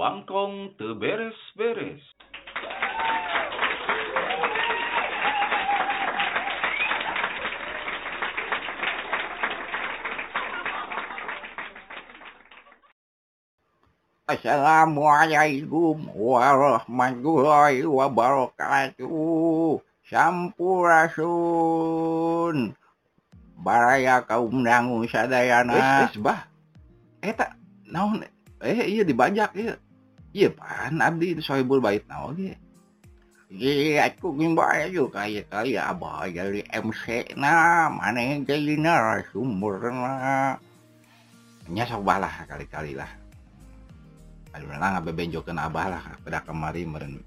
[0.00, 2.00] Awangkong teu beres-beres.
[14.24, 19.84] Assalamualaikum warahmatullahi wabarakatuh.
[20.08, 21.28] Sampurasun.
[23.60, 26.08] Baraya kaum dangu sadayana.
[26.08, 26.48] Eh, eh, bah.
[27.20, 27.52] Eta
[27.84, 28.24] naon
[28.64, 29.76] eh iya dibajak iya.
[30.30, 32.54] Iya pan abdi itu sohibul bait naon ge.
[33.50, 40.54] Iya, aku gimbal juga kayak kali abah dari MC na mana yang jadi narasumber na.
[41.66, 43.10] Nya sok balah kali-kali lah.
[44.54, 47.18] Aduh lah ngabebenjokeun abah lah pada kemari meren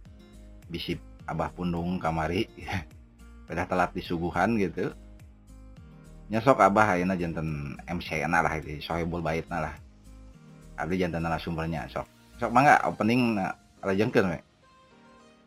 [0.72, 0.96] bisi
[1.28, 2.48] abah pundung kamari.
[3.52, 4.96] pada telat disuguhan gitu.
[6.32, 9.76] Nya sok abah ayeuna janten MC na lah di sohibul bait na lah.
[10.80, 12.13] Abdi janten narasumbernya sok.
[12.44, 14.40] sok mangga opening na rajengkeun we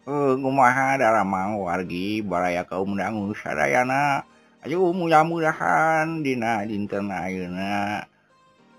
[0.09, 4.25] eh ngumaha daramang wargi baraya kaum dangu sadayana
[4.65, 8.01] ayo mudah-mudahan dina dinten ayeuna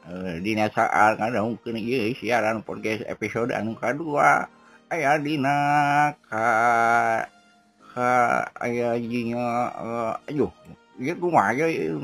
[0.10, 4.50] eh dina saat ngadongkeun ieu siaran podcast episode anu kadua
[4.90, 5.54] aya dina
[6.26, 6.46] ka
[7.94, 8.10] ka
[8.58, 10.50] aya jinya uh, aduh
[10.98, 12.02] ieu kumaha ieu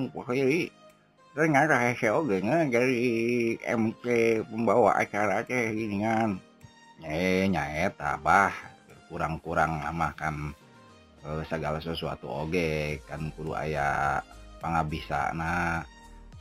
[1.33, 1.81] ternyata
[2.13, 4.05] oge dengan dari MT
[4.53, 6.37] pembawa acara teh dengan
[7.01, 8.53] eh nyaet tabah
[9.09, 10.53] kurang-kurang lama kan
[11.25, 14.21] eh, segala sesuatu oge kan kudu aya
[14.61, 15.81] pengabisa nah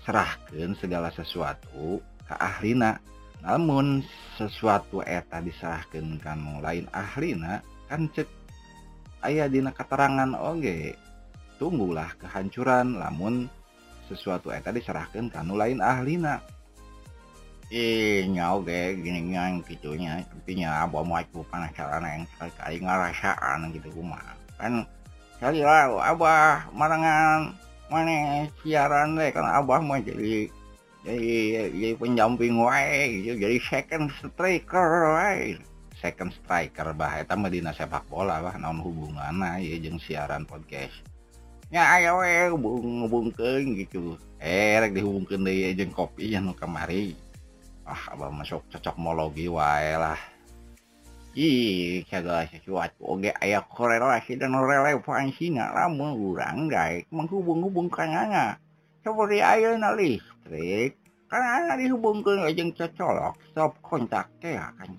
[0.04, 1.96] serahkan segala sesuatu
[2.28, 3.00] ke ahlina
[3.40, 4.04] namun
[4.36, 8.28] sesuatu eta diserahkan kamu lain ahlina kan cek
[9.24, 10.92] ayah dina keterangan oge
[11.56, 13.48] tunggulah kehancuran lamun
[14.12, 14.52] sesuatu.
[14.52, 16.44] Eta diserahkeun kanu lain ahlina.
[17.72, 24.36] Ih, oge gini yang gitunya intinya abah mau aku penasaran yang sekali ngerasaan gitu kumaha.
[24.60, 24.84] Kan
[25.40, 27.56] sekali lah abah marangan
[27.88, 30.52] mana siaran deh kan abah mau jadi
[31.00, 31.32] jadi
[31.72, 35.56] jadi penjamping wae gitu jadi second striker wae.
[35.96, 41.11] Second striker bah eta mah dina sepak bola bah naon hubunganna jeung siaran podcast
[41.72, 44.20] ngobongken gitu.
[44.36, 47.16] Eh dihubungkan dejeng kopi yang kamari.
[47.88, 50.20] Ah Abang masuk cocokmologi walah
[51.32, 58.60] ih segala sesuatu oge aya korelasi dan relevansi lamun urang daek menghubung-hubungkan anak
[59.00, 61.00] seperti ayeuna listrik
[61.32, 64.92] karena dihubungkan ajeng cocolok stop kontak teh ah, kan.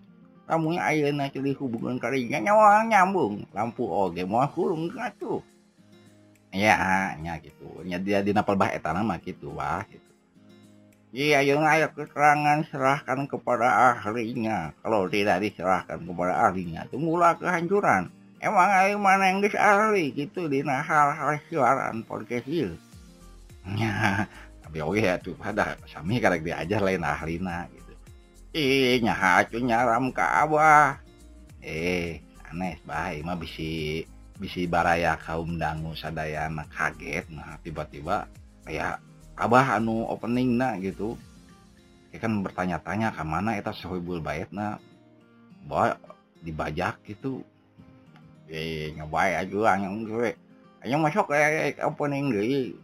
[0.50, 3.46] Lamun ayeuna dihubungkan kalinya nyawang nyambung.
[3.54, 5.53] Lampu oge moal kurung atuh.
[6.54, 10.14] Ya nya gitu nya dia dina pelbah eta mah gitu wah gitu
[11.14, 14.74] Iya, yang ayat keterangan serahkan kepada ahlinya.
[14.82, 18.10] Kalau tidak diserahkan kepada ahlinya, tunggulah kehancuran.
[18.42, 22.74] Emang ayo mana yang dis ahli gitu di hal-hal siaran podcast itu.
[23.78, 24.26] Ya,
[24.66, 27.94] tapi oke ya tuh pada sami karek diajar lain ahlina gitu.
[28.58, 30.98] Ih, nyahacu nyaram ke abah.
[31.62, 34.02] Eh, aneh baik mah bisi
[34.42, 38.26] bisi baraya kaum dangu sadayana kaget nah tiba-tiba
[38.66, 38.98] kayak
[39.38, 41.18] abah anu opening na gitu
[42.14, 44.78] ya kan bertanya-tanya ke mana eta sohibul bait na
[45.66, 45.98] bahwa
[46.44, 47.42] dibajak gitu
[48.52, 50.36] Eh, nyobain aja yang gue.
[50.84, 52.76] Ayo masuk ke opening deui.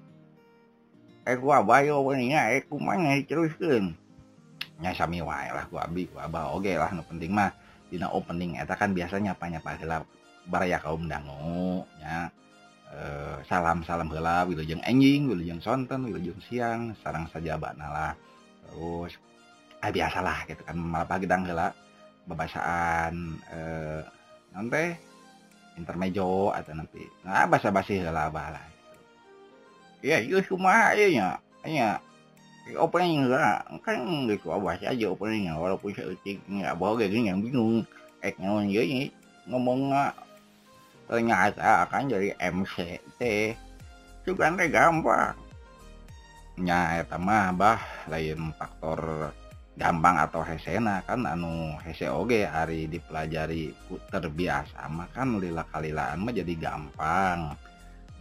[1.27, 3.93] Eh gua bayo openingnya eh kumaha diteruskeun.
[4.79, 7.51] nya sami wae lah gua abi gua abah oge lah nu penting mah
[7.91, 10.07] dina opening eta kan biasanya nyapa-nyapa heula
[10.49, 12.27] baraya kaum dangu nya
[12.91, 18.13] eh, salam salam heula wilujeng enjing wilujeng sonten wilujeng siang sarang saja bakna lah
[18.65, 19.13] terus
[19.79, 21.71] ah biasalah gitu kan malah pagedang heula
[22.25, 24.01] babasaan eh
[24.51, 24.97] nanti
[25.77, 28.65] intermejo atau nanti nah basa basi heula abah lah
[29.99, 31.43] Ya, itu cuma nya.
[31.67, 31.99] Nya
[32.77, 37.81] opening lah kan gitu abah aja openingnya walaupun seetik nggak bawa gini yang bingung
[38.21, 38.35] eh
[39.49, 40.13] ngomong nggak
[41.09, 43.57] ternyata akan jadi MC teh
[44.21, 45.33] itu kan gampang.
[46.61, 49.33] Nya eta mah bah lain faktor
[49.73, 53.73] gampang atau hesena kan anu hese oge hari dipelajari
[54.11, 57.57] terbiasa mah kan lila kalilaan mah jadi gampang.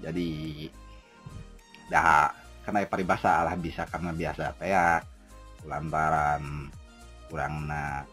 [0.01, 0.65] Jadi
[1.93, 2.33] dah
[2.65, 5.05] karena paribasa lah bisa karena biasa teh ya.
[5.69, 6.73] Lantaran
[7.29, 8.09] kurangna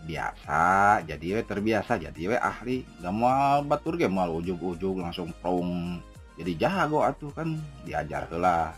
[0.00, 2.84] biasa jadi we terbiasa jadi we ahli.
[3.04, 6.00] Gak mau batur ge mau ujug-ujug langsung prong.
[6.40, 7.52] Jadi jago atuh kan
[7.84, 8.72] diajar heula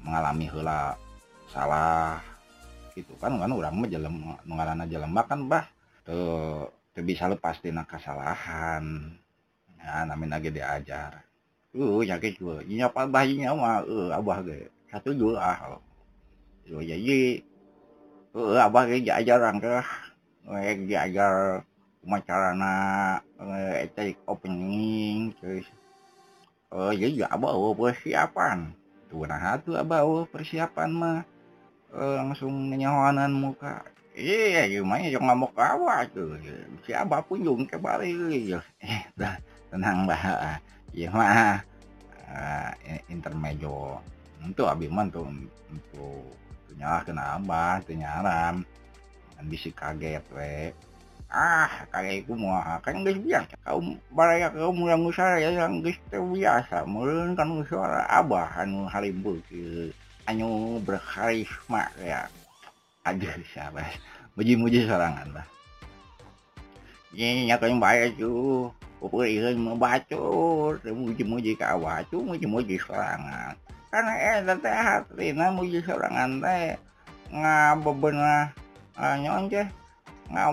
[0.00, 0.96] mengalami heula
[1.52, 2.20] salah.
[2.96, 5.68] Gitu kan kan urang mah jelema nu ngaranna jelema kan bah
[6.02, 9.14] tuh tuh bisa lepas tina kesalahan
[9.76, 11.22] ya namin lagi diajar.
[11.76, 13.84] Uh nyakit gue nyapa bayinya mah?
[13.84, 15.76] Uh abah ge satu dua ah.
[16.64, 17.44] Yo jadi
[18.32, 19.84] uh abah ge diajar angke
[20.56, 21.60] eh diajar
[22.00, 22.76] macarana
[23.36, 25.68] eh take opening terus
[26.72, 28.72] oh jadi abah persiapan.
[29.08, 31.18] Tuh nah tuh abah persiapan mah
[31.92, 33.84] eh, langsung nyawanan muka.
[34.18, 36.34] Iya gimana yang ngamuk awak tuh.
[36.82, 38.50] Siapa pun yung kembali
[38.82, 39.38] eh dah
[39.70, 40.58] tenang bah
[40.96, 41.60] iya mah
[42.26, 42.72] uh,
[43.12, 44.00] intermejo.
[44.42, 45.28] Itu abiman tuh
[45.68, 46.34] untuk
[46.78, 48.64] nyala kena abah tuh nyaram
[49.46, 50.74] bisi kaget we.
[51.28, 53.54] Ah kayak itu mau kan guys biasa.
[53.62, 56.88] Kaum baraya kaum yang usaha ya yang guys biasa.
[56.88, 59.94] Meureun kan musara abah anu halimbul ke
[60.26, 62.26] anu berkarisma ya.
[63.06, 63.84] Aduh siapa?
[64.34, 65.46] Muji-muji sorangan lah
[67.16, 73.54] ini nyata yang baik tuh Kupur membacur, muji-muji kawah, cuma muji-muji sorangan.
[73.94, 76.74] Karena eh teteh hati, muji sorangan teh
[77.30, 78.50] ngabebenah
[78.98, 79.62] Ah, nyon teh
[80.34, 80.52] ngau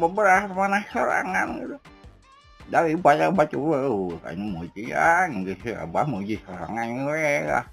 [0.00, 1.76] beberapa mana serangan gitu.
[2.72, 7.66] Dari banyak baca wow kan mujian gitu abah muji serangan gue lah.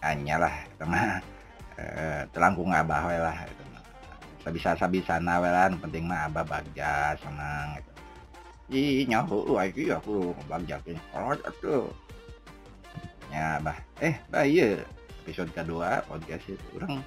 [0.00, 1.20] Hanya lah tengah
[1.76, 3.62] eh, telangkung abah we lah itu
[4.40, 7.92] sabisa sabisana we lah penting mah abah bagja senang gitu.
[8.72, 10.80] Ih, nyahu lagi aku bagja
[11.12, 11.86] kalau oh, tuh.
[13.28, 13.76] Ya abah.
[14.00, 14.80] Eh bah iya
[15.28, 17.04] episode kedua podcast itu orang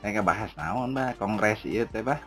[0.00, 2.20] saya bahas naon bah kongres itu teh bah.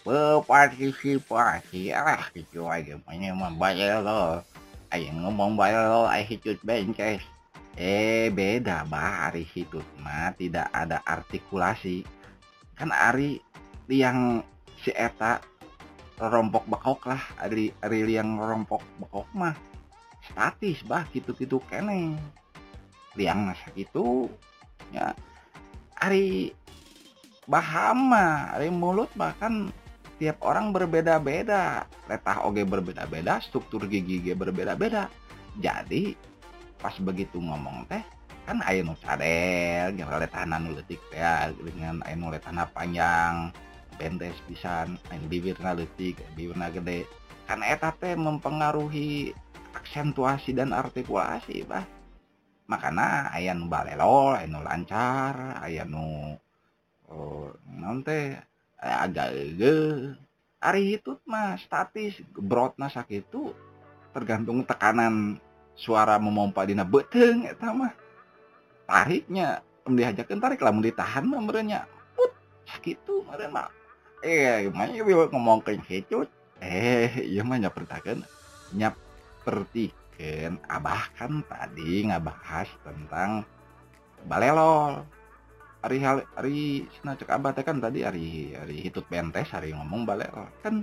[0.05, 3.01] berpartisipasi ah gitu aja.
[3.09, 4.45] Mainnya mah bayar lo
[4.93, 7.25] ayo ngomong bayar lo ayo hicut bences
[7.81, 12.05] eh beda bah hari itu mah tidak ada artikulasi.
[12.77, 13.41] Kan Ari
[13.89, 14.45] yang
[14.85, 15.41] si eta
[16.21, 17.25] rompok bekok lah.
[17.41, 19.57] Ari Ari yang rompok bekok mah
[20.37, 22.21] statis bah gitu-gitu kene.
[23.17, 24.29] Liang masa gitu
[24.93, 25.17] ya
[25.97, 26.53] Ari
[27.49, 29.73] bahama Ari mulut bahkan
[30.21, 31.89] tiap orang berbeda-beda.
[32.05, 35.09] Letah oge berbeda-beda struktur gigi ge berbeda-beda.
[35.57, 36.13] Jadi
[36.77, 38.05] pas begitu ngomong teh
[38.45, 41.25] kan aya nu cadel jeung letahna nu leutik teh
[41.65, 42.29] dengan aya nu
[42.77, 43.49] panjang
[43.97, 47.09] bentes pisan main bibirna leutik bibirna gede.
[47.49, 49.33] Kan eta teh mempengaruhi
[49.77, 51.85] aksentuasi dan artikulasi bah.
[52.67, 56.35] Makana aya nu balelo nu lancar aya nu
[57.07, 57.55] oh,
[58.77, 59.77] agak ege
[60.59, 63.55] hari itu mah statis brotna sakitu
[64.11, 65.39] tergantung tekanan
[65.79, 67.95] suara memompa dina beteng eta mah.
[68.87, 71.87] Tariknya em dihajakeun tarik lamun ditahan mah merenya
[72.19, 72.35] put
[72.67, 73.71] sakitu meureun mah.
[74.27, 75.79] Eh gimana ya ngomong ke
[76.59, 78.27] eh iya mah nyapertakeun
[79.47, 83.47] nyapertikeun abah kan tadi ngabahas tentang
[84.27, 85.07] balelol.
[85.87, 90.51] Hari hari sina cek abah teh kan tadi hari hari hitut bentes hari ngomong balelol.
[90.67, 90.83] Kan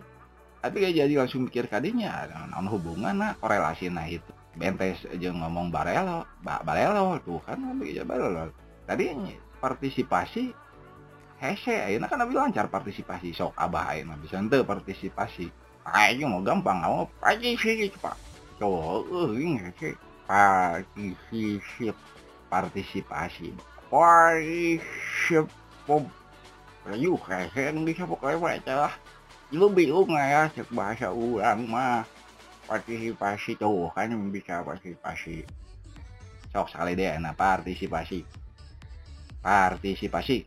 [0.63, 5.67] tapi gak jadi langsung mikir kadinya non hubungan nah korelasi nah itu bentes aja ngomong
[5.67, 8.47] barelo ba, balelo tuh kan aja balelo
[8.87, 9.11] tadi
[9.59, 10.55] partisipasi
[11.43, 15.51] hese ayeuna kan lebih lancar partisipasi sok abah ayeuna bisa ente partisipasi.
[15.83, 18.32] Ayo mau gampang mau partisipasi pak
[18.63, 21.91] tuh ini hese partisipasi
[22.49, 23.47] partisipasi
[23.91, 25.43] partisipasi
[26.83, 28.93] Ayo, kayak bisa pokoknya baca lah.
[29.55, 32.03] Lu bingung ya, cek bahasa orang mah
[32.67, 35.47] partisipasi tuh kan bisa partisipasi.
[36.51, 38.27] Sok sekali deh nah partisipasi.
[39.39, 40.43] Partisipasi.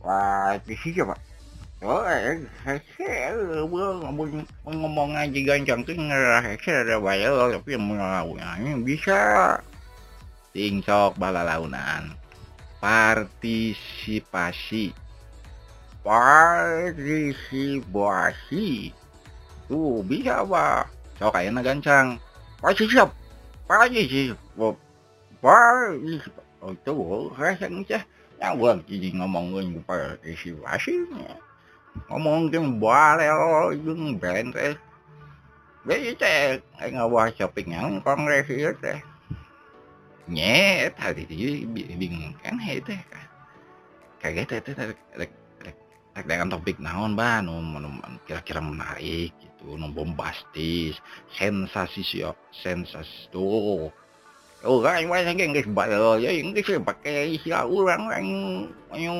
[0.00, 1.25] Partisipasi apa
[1.84, 2.40] Oh, eh,
[4.64, 9.60] ngomong aja gancang tuh ngerasa ada bayar tapi yang melawannya bisa
[10.56, 12.16] tingsok balalaunan
[12.80, 14.96] partisipasi
[16.00, 18.96] partisipasi
[19.68, 20.88] tuh bisa apa
[21.20, 22.16] so kayaknya gancang
[22.64, 23.12] pasti siap
[24.08, 24.32] sih
[25.44, 26.24] pasti
[26.88, 28.00] tuh rasanya cah
[28.40, 30.16] nyawang jadi ngomongin pada
[32.08, 34.76] ngomong jeung balelo jeung bentes
[35.86, 36.58] Jadi teh
[36.90, 38.98] ngawah shopping yang kongres itu teh
[40.26, 42.98] nyet hari ini bingung kan hei teh
[44.18, 45.30] kaget teh teh
[46.26, 47.62] dengan topik naon bah nu
[48.26, 50.98] kira-kira menarik gitu nu bombastis
[51.38, 53.86] sensasi sio sensasi tuh
[54.66, 58.26] orang yang bahasa Inggris balelo ya Inggris pakai istilah orang yang
[58.98, 59.18] yang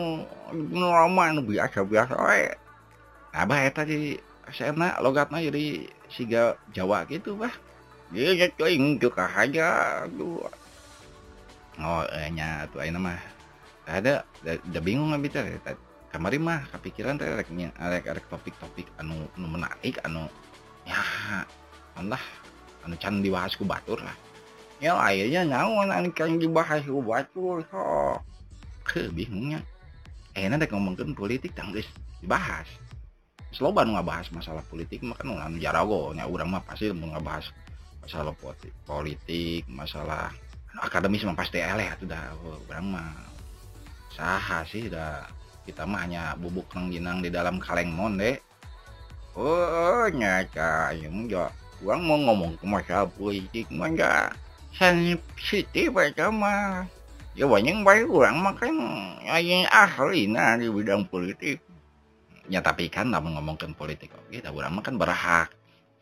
[0.74, 2.16] normal biasa biasa
[3.36, 3.44] eh.
[3.44, 4.16] Nah, bah tadi
[4.48, 7.52] sana logatnya jadi siga Jawa gitu bah.
[8.08, 10.48] Dia ya cuing juga aja tuh.
[11.76, 13.20] Oh, eh, nya tuh ayeuna mah.
[13.84, 15.76] Ada udah bingung nggak bicara
[16.16, 17.52] kemarin mah kepikiran teh rek
[18.08, 20.24] rek topik-topik anu anu menarik anu
[20.88, 20.96] ya
[21.92, 22.22] Allah
[22.88, 24.16] anu can dibahas ku batur lah
[24.80, 28.16] ya akhirnya naon anu can dibahas ku batur so
[28.88, 29.60] ke bingungnya
[30.32, 31.84] eh nanti ngomongin politik tanggus
[32.24, 32.64] dibahas
[33.56, 36.12] sloba nu bahas masalah politik mah kan anu jarago.
[36.12, 37.48] Nya urang mah pasti mau ngabahas
[38.04, 38.36] masalah
[38.84, 40.28] politik masalah
[40.76, 42.36] akademis mah pasti eleh atuh dah.
[42.68, 43.16] Urang mah
[44.12, 45.24] saha sih dah.
[45.64, 48.38] Kita mah hanya bubuk rengginang di dalam kaleng monde
[49.34, 51.50] oh nyata yang enggak
[51.84, 54.32] Uang mau ngomong ke masalah politik mah enggak
[54.76, 56.88] sensitif aja mah.
[57.36, 58.74] Ya banyak baik orang makan
[59.28, 61.60] yang ahli nah di bidang politik
[62.46, 65.50] ya tapi kan namun ngomongkan politik oke okay, orang mah kan berhak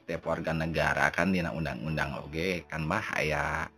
[0.05, 3.73] setiap warga negara kan di undang-undang oke kan bah ayah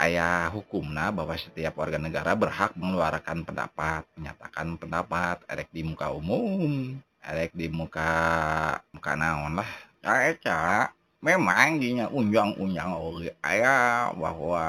[0.00, 7.00] ayah hukumna bahwa setiap warga negara berhak mengeluarkan pendapat, menyatakan pendapat, erek di muka umum,
[7.24, 8.12] erek di muka
[8.92, 9.70] muka naon lah.
[10.04, 10.92] Saya
[11.24, 14.64] memang dinya unjang-unjang oke ayah bahwa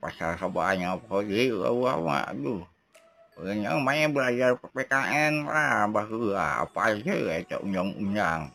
[0.00, 2.64] pasal pokoknya bahwa aduh
[3.46, 8.50] yang main belajar PPKN lah bahwa apa aja ya unjang-unjang.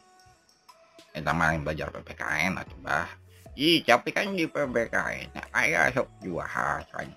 [1.14, 3.08] Kita main belajar PPKN atau bah
[3.54, 7.08] Ih, tapi kan di PBKN ayah sok jualan.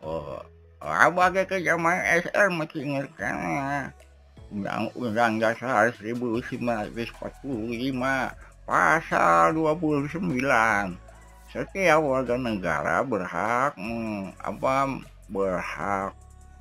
[0.00, 0.40] Oh,
[0.80, 3.28] abah ke zaman SR masih ngerti
[4.52, 7.02] Undang-Undang Dasar 1945
[8.66, 10.22] Pasal 29
[11.50, 16.14] Setiap warga negara berhak hmm, apa berhak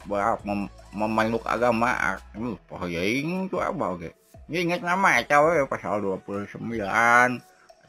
[0.06, 4.10] berhak mem memeluk agama ini pokoknya itu apa oke
[4.48, 6.62] ingat nama ya pasal 29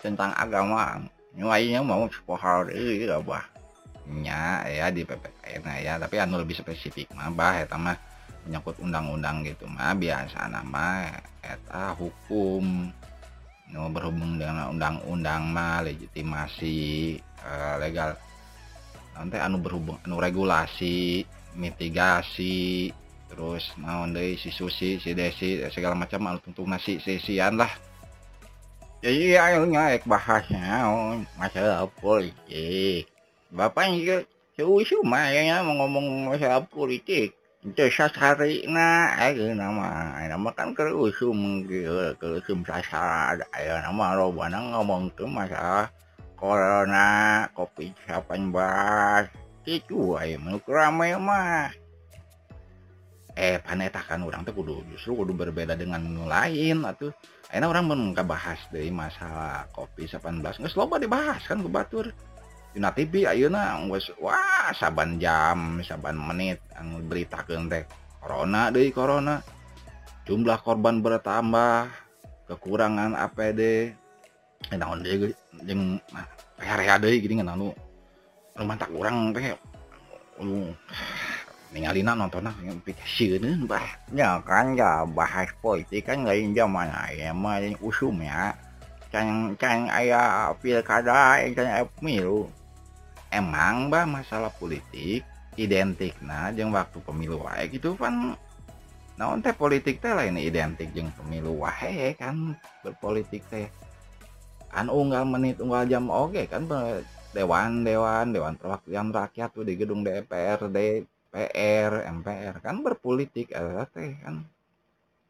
[0.02, 1.04] tentang agama
[1.36, 3.44] lainnya mau sekolah deh ya bah
[4.06, 7.98] nya ya di PPKN ya tapi anu lebih spesifik mah bah eta mah
[8.46, 11.10] menyangkut undang-undang gitu mah biasa nama
[11.42, 12.90] eta hukum
[13.66, 16.78] nu berhubung dengan undang-undang mah legitimasi
[17.42, 18.14] uh, legal.
[19.16, 21.26] Nanti anu berhubung anu regulasi
[21.56, 22.92] mitigasi
[23.26, 27.72] terus naon deui si Susi si Desi segala macam altung nasi sisian lah.
[29.02, 33.10] Jadi akhirnya ek bahasnya oh, masalah politik
[33.52, 34.16] bapak juga
[34.56, 37.36] seusu mah ya mau ngomong masalah politik
[37.66, 41.66] itu sasari na ayo nama nama kan kerusum
[42.14, 45.90] kerusum sasar ayo nama robana ngomong tuh masalah
[46.38, 48.54] corona covid 19
[49.66, 51.74] itu ayo menurut ramai mah
[53.36, 57.12] eh panetakan orang tuh kudu justru kudu berbeda dengan lain atau
[57.52, 62.08] enak orang pun bahas dari masalah kopi 18 nggak loba dibahas kan ke batur.
[62.72, 67.84] Dina TV ayeuna geus wah saban jam saban menit anu berita teh
[68.20, 69.40] corona deui corona.
[70.26, 71.88] Jumlah korban bertambah
[72.48, 73.92] kekurangan APD
[74.76, 75.32] naon deui
[75.64, 77.72] jeung nah reha-reha deui gini anu
[78.56, 79.52] rumah tak kurang teh.
[81.72, 83.84] Ningalina nonton yang pikir bah.
[84.12, 88.56] Ya kan ya bahas politik kan lain zaman ya mah usum ya.
[89.12, 92.48] Can can ayah pilkada can ayah pemilu.
[93.28, 98.36] Emang bah masalah politik identik nah jeng waktu pemilu wae gitu kan.
[99.16, 102.56] Naon teh politik teh lain identik jeng pemilu wae kan.
[102.84, 103.68] Berpolitik teh.
[104.68, 106.68] Kan unggal menit unggal jam oke kan
[107.36, 114.16] dewan dewan dewan perwakilan rakyat tuh di gedung DPRD PR MPR kan berpolitik ada teh
[114.24, 114.40] kan.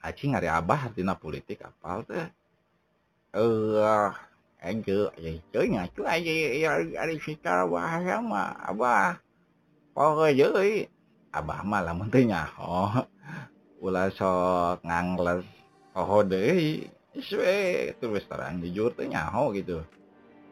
[0.07, 2.31] Acing hari abah artinya politik apal teh.
[3.35, 4.11] Eh
[4.63, 9.19] enge ya cuy ngacu aja ya ada secara bahasa mah abah.
[9.91, 10.87] Pokoknya jadi
[11.35, 13.03] abah mah lamun teh nyaho
[13.77, 15.45] ulah sok ngangles
[15.93, 16.87] oh deh
[18.01, 19.85] terus terang jujur tuh nyaho gitu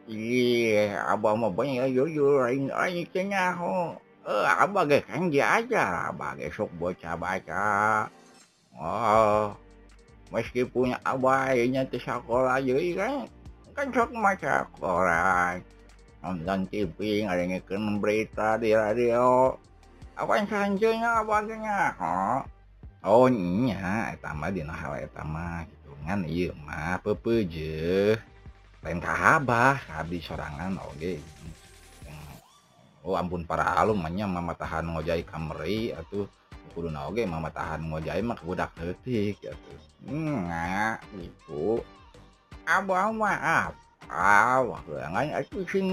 [0.05, 3.97] Iya, abah mah banyak jujur, aing aing cenah ho.
[4.21, 8.05] Eh, abah ge kangji aja, abah ge sok baca-baca.
[8.77, 9.57] Oh,
[10.29, 13.13] meskipun abah nya di sekolah jadi kan
[13.73, 15.65] kan sok maca koran.
[16.21, 19.57] Nonton TV, ngarengikeun berita di radio.
[20.13, 22.45] Apa sanjeunya abah ge nya ho.
[23.01, 28.34] Oh, nya eta mah dina hal eta mah hitungan iya mah pepeujeuh.
[28.85, 31.17] Lain kahabah abdi sorangan oke
[33.05, 36.29] oh ampun para alum manya mama tahan ngojai kameri atau
[36.73, 39.73] kudu oge mama tahan ngojai mah budak detik gitu
[40.05, 41.81] Nga gitu
[42.65, 44.77] abah mah apa?
[44.85, 45.89] Ngan aku sing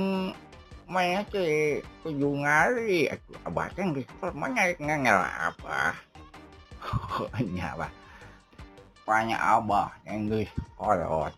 [0.90, 1.80] maya ke
[2.12, 5.96] ngari aku abah kan di mana ngangel apa
[7.40, 7.92] nya lah
[9.08, 11.32] banyak abah yang geus kolot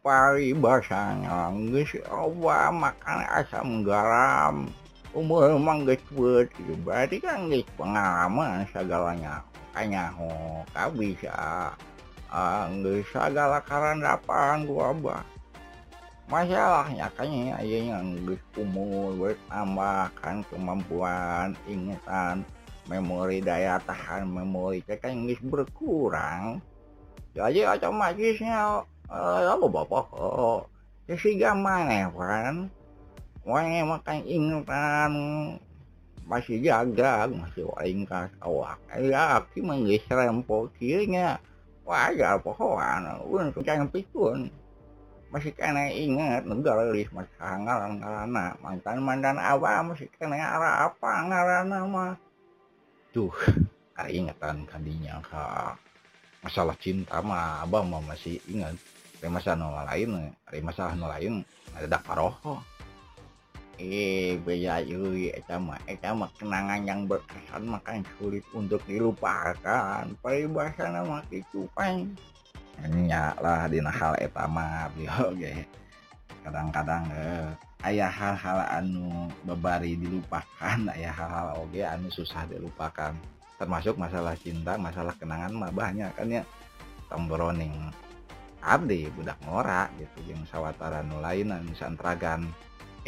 [0.00, 4.70] pari basanya geus abah makan asam garam.
[5.16, 6.48] Umur emang geus beut
[6.86, 9.42] berarti kan geus pengalaman segalanya.
[9.74, 11.70] Makanya oh kau bisa
[12.30, 15.22] uh, geus segala karandapan gua abah
[16.28, 22.44] masalahnya kayaknya ayahnya geus umur bertambah kan kemampuan ingatan
[22.84, 26.60] memori daya tahan memori kan geus berkurang.
[27.32, 30.06] Jadi otomatisnya uh, apa bapak?
[30.14, 30.64] Oh
[31.08, 32.68] sehingga mana kan?
[33.48, 35.12] Wah, makan ingatan
[36.28, 38.76] masih jaga masih waringkas awak.
[39.00, 41.40] Ya aki menggis rempo kirinya.
[41.88, 43.00] Wajar pohon.
[43.24, 44.52] Untuk jangan pikun
[45.28, 51.10] masih kena ingat negara lis masa ngaran ngarana mantan mantan apa masih kena arah apa
[51.28, 52.16] ngarana mah
[53.12, 53.28] tuh
[54.08, 55.76] ingatan kandinya ka
[56.40, 58.72] masalah cinta mah abang mah masih ingat
[59.26, 61.42] masalah lain ada masalah lain
[61.74, 62.62] ada paroho
[63.78, 71.22] eh beda yui eta mah kenangan yang berkesan makan sulit untuk dilupakan peribahasa nama
[71.78, 72.06] kan
[72.94, 74.90] nya lah di hal eta mah
[75.30, 75.52] oke
[76.42, 77.46] kadang-kadang eh,
[77.86, 83.14] ayah hal-hal anu bebari dilupakan ayah hal-hal oke anu susah dilupakan
[83.58, 86.42] termasuk masalah cinta masalah kenangan mah banyak kan ya
[87.10, 87.74] tombroning
[88.68, 92.44] abdi budak ngora gitu yang sawatara nu lain santragan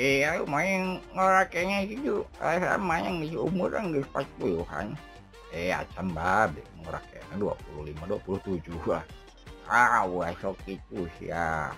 [0.01, 2.25] Iya, main ngoraknya gitu.
[2.41, 4.97] Saya main umur kan di pas puluhan.
[5.53, 9.05] Eh, acam babe ngoraknya 25, 27 lah.
[9.69, 11.69] Ah, esok itu ya.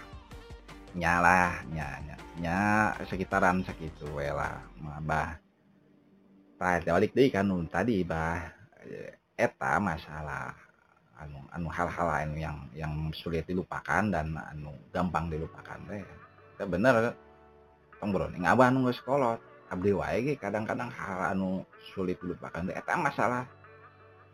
[0.94, 5.42] Nyala, nyanya, nya sekitaran segitu lah, mabah.
[6.62, 8.54] Balik deh kan tadi bah
[9.34, 10.54] eta masalah
[11.20, 16.04] anu anu hal-hal lain yang yang sulit dilupakan dan anu gampang dilupakan teh.
[16.62, 17.12] bener
[18.02, 19.38] broning abah nunggu sekolot
[19.70, 21.62] abdi wae kadang-kadang hal anu
[21.94, 23.46] sulit dilupakan eta masalah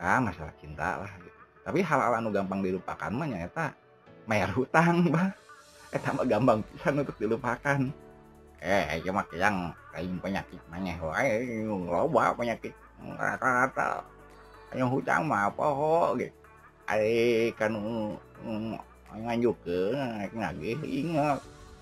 [0.01, 1.41] ah masalah cinta lah gitu.
[1.65, 3.73] tapi hal-hal anu gampang dilupakan mah nyata
[4.25, 5.33] mayar hutang bah
[5.93, 7.81] eta mah gampang pisan untuk dilupakan.
[8.59, 12.75] Eh cuma yang kayak penyakit mana wae loba penyakit.
[12.99, 14.03] Rata-rata.
[14.75, 16.38] Yang hutang mah apa ho gitu
[17.55, 17.73] kan
[20.35, 21.39] ngage ingat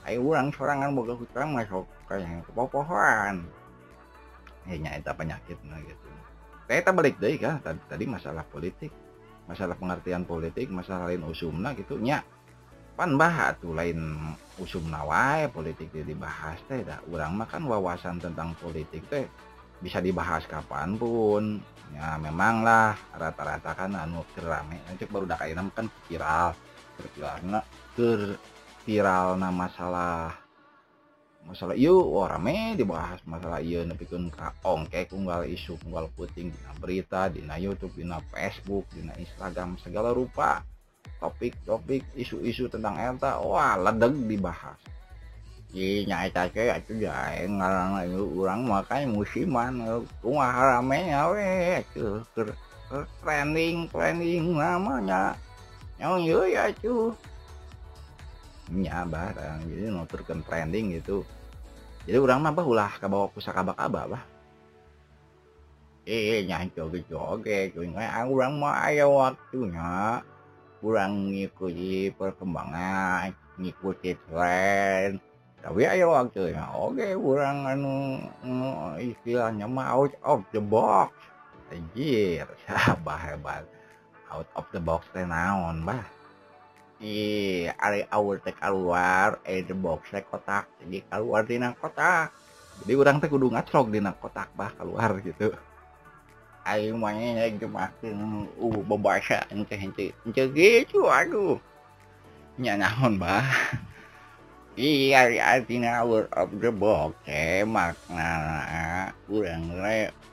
[0.06, 3.42] ayo orang sorangan boga hutang masuk kayak kepopohan
[4.66, 6.06] ya nyata penyakit nah gitu
[6.66, 8.90] kita balik deh kan tadi, tadi masalah politik.
[9.46, 12.26] Masalah pengertian politik masalah lain usumna gitu nya
[12.98, 14.18] pan bah tuh lain
[14.56, 19.28] usum nawai politik itu dibahas teh dah orang makan wawasan tentang politik teh
[19.80, 21.60] bisa dibahas kapan pun.
[21.94, 26.52] Ya memang lah rata-rata kan anu kerame cek baru dah kayak kan viral.
[26.96, 27.62] Viral
[27.96, 28.36] ke
[28.88, 30.32] viral nah masalah
[31.46, 36.72] masalah iya wah rame dibahas masalah iya nepikeun ka ongke unggal isu unggal puting dina
[36.76, 40.64] berita dina YouTube dina Facebook dina Instagram segala rupa.
[41.16, 44.76] Topik-topik isu-isu tentang eta wah ledeg dibahas
[45.76, 49.76] Iya nyai ke itu ya ngarang orang makanya musiman
[50.24, 51.04] kumaha rame
[51.36, 52.48] we ke
[53.20, 55.36] trending trending namanya
[56.00, 57.12] yang ya cuy
[58.72, 61.20] nya barang jadi nuturkan trending gitu
[62.08, 64.24] jadi orang mah bah ulah kabawa pusaka kaba bah
[66.08, 70.24] eh nyanyi joget joget orang mah ayo waktunya
[70.80, 75.20] kurang ngikuti perkembangan ngikuti tren
[75.66, 81.10] tapi ayo waktunya oke kurang anu, anu istilahnya mah out of the box.
[81.74, 83.66] Anjir sabar hebat
[84.30, 86.06] out of the box teh naon bah?
[87.02, 92.30] Iya, ada awal teh keluar, eh the box kotak, jadi keluar di kotak.
[92.86, 95.50] jadi orang teh kudu ngacrok di kotak bah keluar gitu.
[96.62, 101.58] Ayo mainnya gemakin uh bebaca ente ente ente gitu aduh.
[102.54, 103.42] Nyanaon bah
[104.76, 105.24] iya
[105.56, 107.16] artinya out of the box
[107.64, 109.72] makna kurang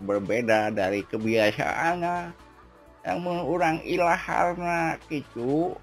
[0.03, 2.03] berbeda dari kebiasaan
[3.07, 4.51] yang orang ilahar
[5.07, 5.79] gitu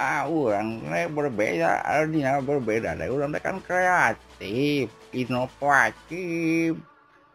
[0.00, 0.80] ah orang
[1.12, 6.80] berbeda artinya berbeda dari orang kan kreatif inovatif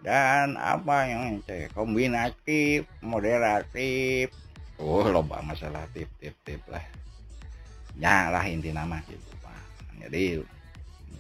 [0.02, 4.30] dan apa yang cek kombinatif moderatif.
[4.78, 6.84] Oh loba masalah tip tip tip lah.
[7.98, 9.36] Ya lah inti nama gitu
[10.06, 10.46] jadi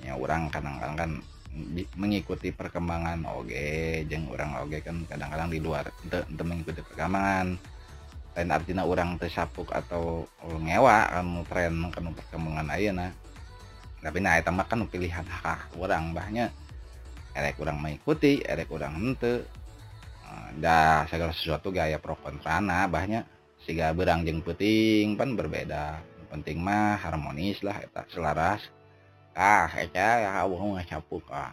[0.04, 1.12] ya orang kadang-kadang kan
[1.96, 7.56] mengikuti perkembangan oge jeng orang oge kan kadang-kadang di luar untuk mengikuti perkembangan.
[8.36, 13.12] Lain artinya orang tersapuk atau ngewa kan tren kan perkembangan aja nah
[14.04, 16.52] tapi nah itu kan pilihan hak orang bahnya
[17.32, 19.48] erek kurang mengikuti erek kurang ente.
[20.60, 23.24] Dah segala sesuatu gaya pro kontrana bahnya
[23.64, 26.04] siga berang jeng puting pan berbeda.
[26.28, 27.80] Penting mah harmonis lah
[28.12, 28.75] selaras
[29.36, 31.52] ah eta ya awang ngacapuk ah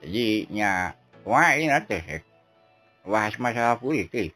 [0.00, 0.96] jadi nya
[1.28, 2.24] wah ini teh
[3.04, 4.32] bahas masalah politik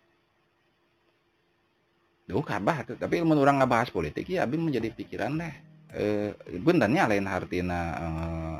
[2.22, 5.54] Duh kabah tuh tapi menurut orang nggak bahas politik ya abis menjadi pikiran deh
[5.92, 8.58] eh benarnya lain artinya eh,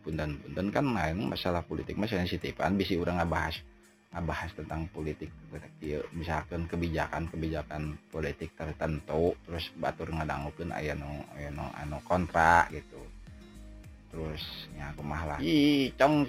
[0.00, 3.60] punten-punten kan lain masalah politik mas sensitifan bisa orang ngebahas
[4.12, 5.28] ngebahas tentang politik
[6.16, 13.11] misalkan kebijakan-kebijakan politik tertentu terus batur ngadangukeun aya nu aya nu anu kontra gitu
[14.12, 15.40] terusnya kemahlah
[15.96, 16.28] tong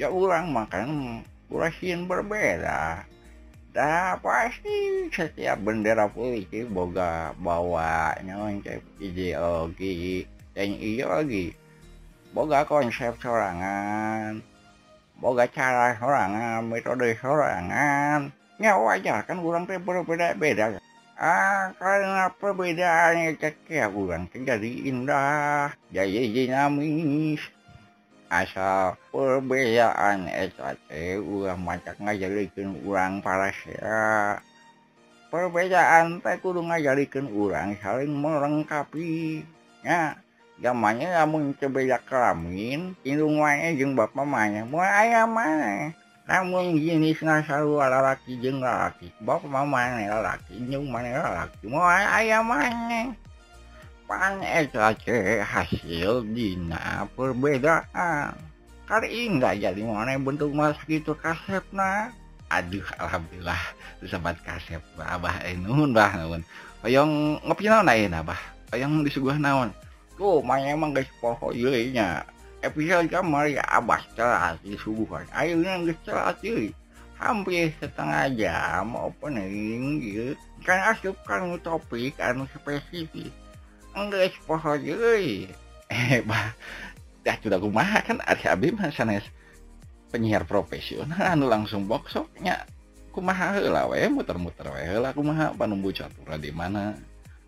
[0.00, 1.20] ya ulang makan
[1.52, 3.04] kurasin berbeda.
[3.76, 8.64] Dah pasti setiap bendera politik boga bawa nyaman
[8.96, 10.24] ideologi
[10.56, 11.52] dan ideologi.
[12.32, 14.40] Boga konsep sorangan
[15.16, 18.32] boga cara sorangan metode sorangan.
[18.56, 20.80] Ya wajar kan orang berbeda-beda.
[21.16, 27.40] Ah, karena perbedaannya cekek orang jadi indah, jadi dinamis.
[28.28, 34.36] Asal perbedaan eta teh urang maca ngajalikeun urang parasea.
[35.32, 39.40] Perbedaan teh kudu ngajalikeun urang saling melengkapi.
[39.80, 40.20] Ya,
[40.60, 45.96] zamannya lamun teu beda kelamin, indung wae jeung bapa maneh, moal aya maneh.
[46.26, 53.14] Namun jenis ngasaru lalaki jeung lalaki bapak mamanya lalaki jeung mana lalaki mau ayah mana?
[54.06, 54.94] Pan eta
[55.42, 58.34] hasil dina perbedaan.
[58.86, 62.10] Kali enggak jadi mana bentuk mas gitu kasepna
[62.50, 63.62] aduh alhamdulillah.
[64.06, 66.42] Sahabat kasep abah enun bah naon
[66.82, 68.38] hoyong ngopi naon ayeuna bah
[68.74, 69.70] hoyong disuguh naon?
[70.18, 72.26] Tuh main emang guys poho nya
[72.66, 75.26] episode kamar ya abah celas di subuhan.
[75.30, 76.74] Akhirnya guys celas cuy
[77.16, 83.32] hampir setengah jam opening gitu kan asup kan topik anu spesifik.
[83.96, 85.48] Enggak poho yuy
[85.88, 86.52] eh bah
[87.22, 88.18] dah sudah kumaha kan?
[88.20, 89.24] Ada abi mah sanes
[90.10, 92.66] penyiar profesional anu langsung boxoknya
[93.16, 96.92] kumaha heula we muter-muter we heula kumaha panumbu catur di mana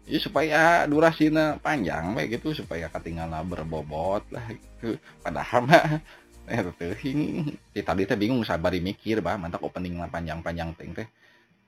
[0.08, 2.64] ya supaya durasinya panjang baik gitu.
[2.64, 4.96] Supaya ketinggalan berbobot lah gitu.
[5.20, 6.00] Padahal mah
[6.48, 6.64] eh
[7.76, 11.04] ya, tadi teh bingung sabari mikir bah mantap opening lah panjang-panjang ting teh.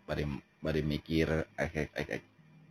[0.09, 0.25] Bari
[0.65, 1.29] bari mikir
[1.61, 2.23] eh eh eh, eh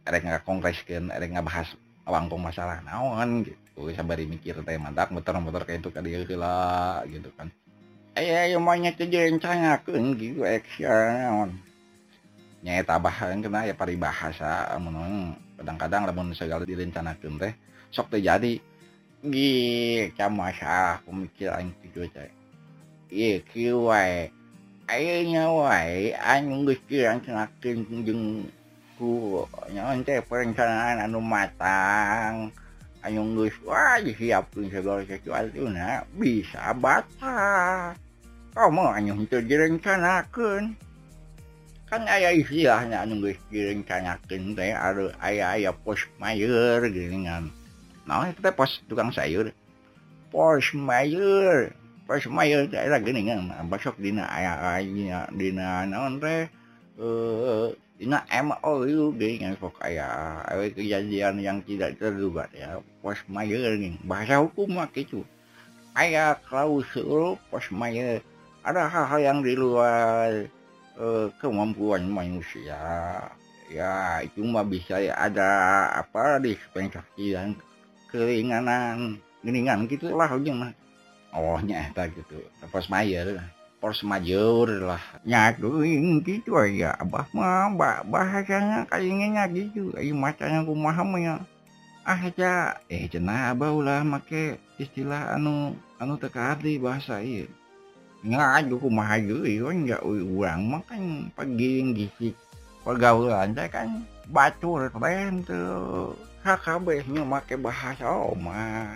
[0.09, 1.69] erek nggak kongreskeun erek nggak bahas
[2.09, 3.93] wangkong masalah naon gitu.
[3.93, 7.53] Sabari mikir teh mantap muter-muter kayak itu kali lah gitu kan.
[8.17, 11.69] Eh yang banyak direncanyakeun gitu action
[12.59, 17.53] nyata bahan kena ya paribahasa menurut kadang-kadang lamun segala direncanakan teh
[17.91, 18.57] sok teh jadi
[19.19, 22.31] Gih, sama sah pemikiran gitu teh.
[23.11, 24.31] Iya, kiwai.
[24.87, 28.47] Ayahnya wai, anu gustiran senakin jeng
[28.95, 29.43] ku.
[29.75, 32.47] Nyaman teh perencanaan anu matang.
[33.03, 37.91] Anu gus, wah disiapin segala sesuatu na bisa batal.
[38.55, 40.79] Kamu anu itu direncanakan.
[41.89, 46.85] kan ayah istilahnya anu geus direncanakeun teh ada ayah ayah pos mayer
[48.05, 49.49] nah itu teh pos tukang sayur?
[50.29, 51.73] Pos mayer.
[52.05, 56.45] Pos mayer teh lah gini kan besok dina ayah aya dina naon teh
[57.01, 63.65] eh dina MOU gini kan pok ayah ayah kejadian yang tidak terduga ya pos mayer
[63.65, 65.25] geuning bahasa hukum mah gitu
[65.97, 68.21] ayah klausul pos mayer.
[68.61, 70.45] Ada hal-hal yang di luar
[70.99, 72.77] uh, kemampuan manusia.
[73.69, 75.49] Ya cuma bisa ya, ada
[75.93, 77.53] apa dispensasi dan
[78.09, 80.73] keringanan geningan gitulah aja mah.
[81.29, 82.41] Allahnya eta gitu
[82.73, 83.37] pos mayer
[83.79, 84.99] force major lah.
[85.23, 89.93] Nyaduin gitu ya abah mah bah, bahasanya kayaknya gitu.
[89.95, 91.35] Ayo macanya kumaha ya.
[92.03, 97.45] Ah aja eh cenah abah ulah make istilah anu anu teka arti bahasa iya
[98.27, 102.29] aja kumaha juga kan nggak orang mah kan pagi gigi
[102.83, 106.11] pergaulan saya kan batur lain tuh
[106.43, 108.95] HKB nya make bahasa oma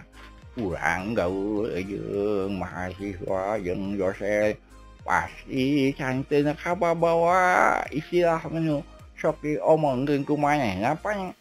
[0.56, 4.60] kurang gaul jeung mahasiswa jeung dosen
[5.08, 8.84] pasti cantik kaba bawa istilah menu
[9.16, 11.32] sopi omong dan kumanya apa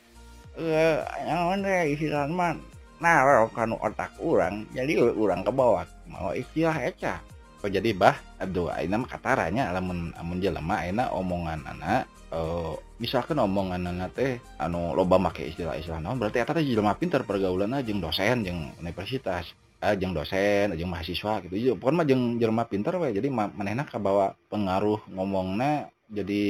[0.58, 2.62] eh naon deh istilah man
[3.02, 7.18] naruh kanu otak urang jadi urang ke bawah mau istilah eca
[7.62, 8.18] oh jadi bah?
[8.42, 14.32] Aduh aina mah kataranya lamun amun jelema aina omongan anak uh, misalkan omongan anak teh
[14.58, 19.54] anu loba make istilah-istilah naon berarti eta teh jelema pinter pergaulan jeung dosen jeung universitas
[19.78, 21.54] ah, jeung dosen jeung mahasiswa gitu.
[21.54, 26.44] Jadi pokoknya mah jeung jelema pinter we jadi manehna kabawa pengaruh ngomongna jadi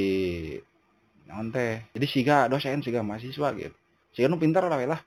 [1.29, 3.77] naon teh jadi siga dosen siga mahasiswa gitu.
[4.17, 5.01] Siga nu pinter lah lah.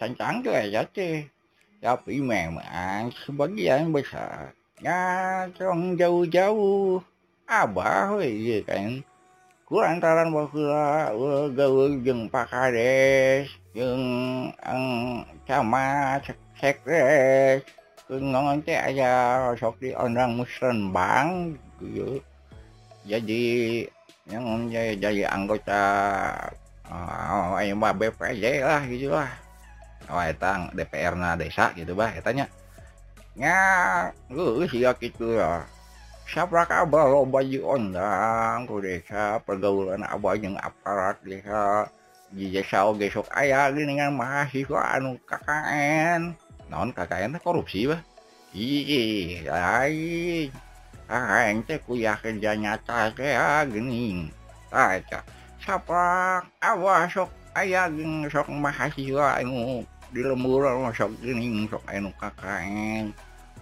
[0.00, 1.28] Cancang ya ceh
[1.82, 6.98] tapi memang sebagian besar ya tong jauh-jauh
[7.46, 8.98] Abah we kan
[9.62, 11.14] ku antaran bakula
[11.54, 14.84] gaul jeung pakades jeung ang
[15.46, 17.62] camat sekres
[18.10, 22.18] kungon teh aya sok diondang musren bang gitu.
[23.06, 23.44] jadi
[24.26, 25.82] yang jadi, jadi anggota
[26.90, 29.30] oh, ayo mah BPD lah gitu lah
[30.10, 32.50] oh, etang DPR na desa gitu bah etanya
[34.68, 35.64] siap itulah
[36.68, 41.88] kabar lobajiondang desa pergaulan Abang aparat desa.
[42.68, 46.32] Sao besok aya dengan mahasiswa anu KKN
[46.72, 48.00] non KKN korupsi Bah.
[51.84, 53.12] Ku kerja nyata
[53.68, 54.32] gening
[55.60, 56.04] siapa?
[56.60, 57.92] Awak sok aya
[58.32, 59.44] sok mahasiswa
[60.12, 62.60] di lemburan masuk gini sok anu kakak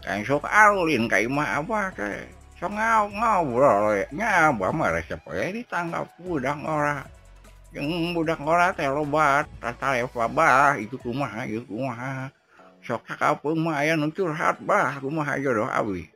[0.02, 2.26] kayak sok alin kayak mah apa teh
[2.58, 7.06] sok ngau ngobrol nya abah mah resep ya ditangkap budak ora
[7.70, 12.34] yang budak ora teh lobat rata leva bah itu rumah itu rumah
[12.82, 16.10] sok kakapung mah aya nu curhat bah rumah aja doh abi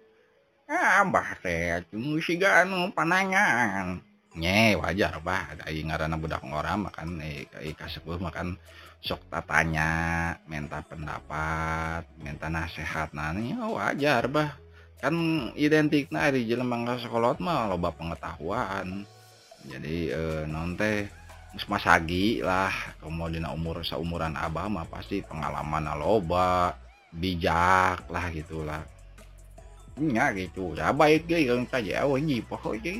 [0.67, 4.03] ah bah teh cuma siga anu panangan
[4.35, 8.59] nye wajar bah ada ngaran budak orang makan eh, eh kasih makan
[9.05, 14.57] sok tatanya minta pendapat minta nasihat nani oh, wajar bah
[14.97, 15.13] kan
[15.61, 19.05] identik nah di jalan sekolot mah loba pengetahuan
[19.69, 21.05] jadi eh, non teh
[21.69, 26.73] masagi lah kemudian umur seumuran abah mah pasti pengalaman loba
[27.13, 28.83] bijak lah gitulah
[29.95, 32.91] nya gitu ya baik ge yang saja oh ini pokoknya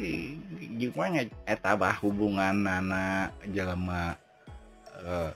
[0.79, 4.15] gimana eta bah hubungan anak jelema
[5.03, 5.33] eh,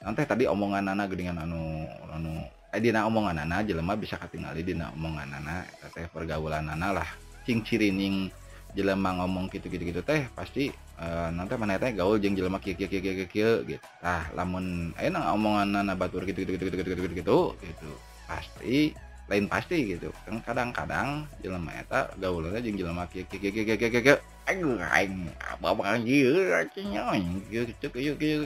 [0.00, 2.32] nanti tadi omongan nana dengan anu anu
[2.72, 7.08] eh dina omongan nana jelema bisa ketinggali dina omongan nana teh pergaulan nana lah
[7.44, 8.32] cing cirining
[8.72, 12.72] jelema ngomong gitu gitu gitu teh pasti uh, nanti mana teh gaul jeng jelema kia
[12.72, 16.76] kia kia kia kia gitu ah lamun enak omongan nana batur gitu gitu gitu gitu
[16.80, 17.90] gitu gitu gitu, gitu.
[18.24, 18.96] pasti
[19.30, 23.88] lain pasti gitu kan kadang-kadang jelema eta gaulnya jeng jelema kia kia kia kia kia
[23.92, 24.16] kia kia
[24.48, 25.28] aduh aing
[25.60, 28.42] bapak anjir anjing gitu gitu gitu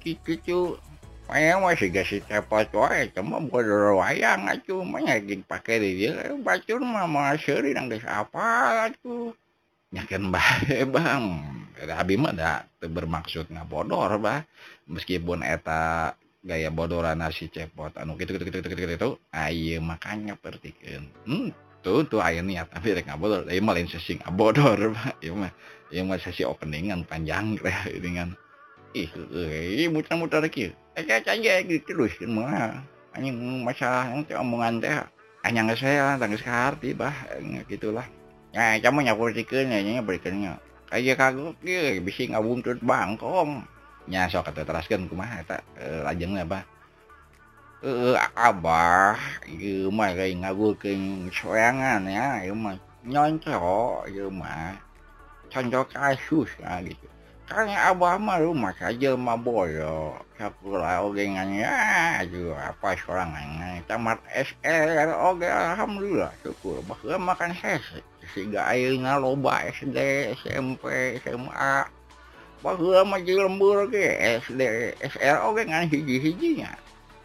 [0.00, 0.60] gitu
[1.32, 7.08] Maya masih kasih cepat wae, cuma bukan wayang acu, maya gin pakai dia, bacur mah
[7.08, 8.44] masih nang desa apa
[8.92, 9.32] acu.
[9.96, 11.24] Nyakin bae bang,
[11.88, 14.44] abi mah ada bermaksud ngabodor bah,
[14.84, 16.12] meskipun eta
[16.44, 19.10] gaya bodoran nasi cepot anu gitu gitu gitu gitu gitu, gitu.
[19.32, 21.54] ayo makanya pertikan hmm
[21.86, 25.52] tuh tuh ayo niat tapi rek ngabodor ayo mah lain sesi ngabodor bah, iya mah
[25.94, 28.28] iya mah sesi openingan panjang ini kan
[28.90, 30.81] ih muter-muter gitu
[31.88, 32.12] terus
[33.64, 34.92] masalah omongan teh
[35.42, 37.14] hanya saya hati bah
[37.68, 38.04] gitulah
[38.52, 40.60] kamunya politiknya berikutnya
[40.92, 41.56] aja kagu
[42.04, 43.64] bisa ngabuntut Bangkom
[44.04, 45.40] nyasok atau teraskan rumah
[46.04, 46.64] lajengnya bah
[47.82, 54.78] eh Abah Yuma kayak ngagukin soyangan ya Yuma nyoncok Yuma
[55.50, 57.11] contoh kasus lah gitu
[57.52, 60.16] Katanya Abah mah lu mah saja mah boyo.
[60.40, 68.00] Sakulah oge nganya juga apa sorangan tamat SR oge alhamdulillah syukur bahwa makan hese.
[68.32, 71.92] Sehingga ayeuna loba SD, SMP, SMA.
[72.64, 76.72] Bahwa mah lembur ge SD, SR oge ngan hiji-hijinya.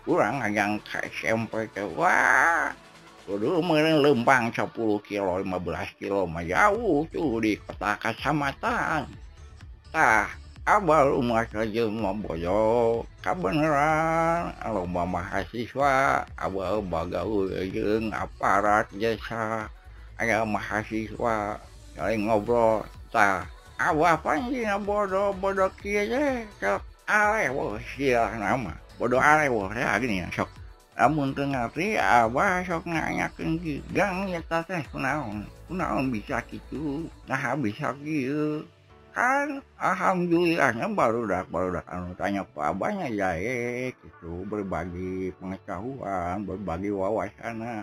[0.04, 2.76] Kurang agang ke SMP ke wah
[3.24, 4.76] Kudu meureun lempang 10
[5.08, 9.27] kilo 15 kilo mah jauh tuh di kota kecamatan.
[9.98, 10.30] tah
[10.62, 19.66] abal umat jelma boyo kabeneran lomba mahasiswa abal bagaul jeung aparat jasa
[20.22, 21.58] aya mahasiswa
[21.98, 23.50] saling ngobrol tah
[23.82, 30.54] awah panjina bodoh bodoh kieu teh sok areweuh sia nama bodoh areweuh teh agni sok
[30.94, 37.58] amun teu ngerti abah sok nanyakeun ki gang eta teh kunaon kunaon bisa kitu nah
[37.58, 38.62] bisa kieu
[39.18, 39.48] kan.
[39.82, 43.34] Alhamdulillahnya baru dak baru dak anu tanya Abahnya ya
[43.90, 44.46] gitu.
[44.46, 47.82] Berbagi pengetahuan berbagi wawasan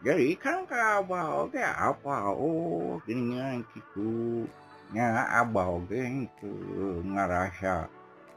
[0.00, 2.32] jadi kan ke Abah oke apa?
[2.32, 4.48] Oh gini gitu.
[4.96, 6.54] Nya Abah oke itu
[7.04, 7.84] ngerasa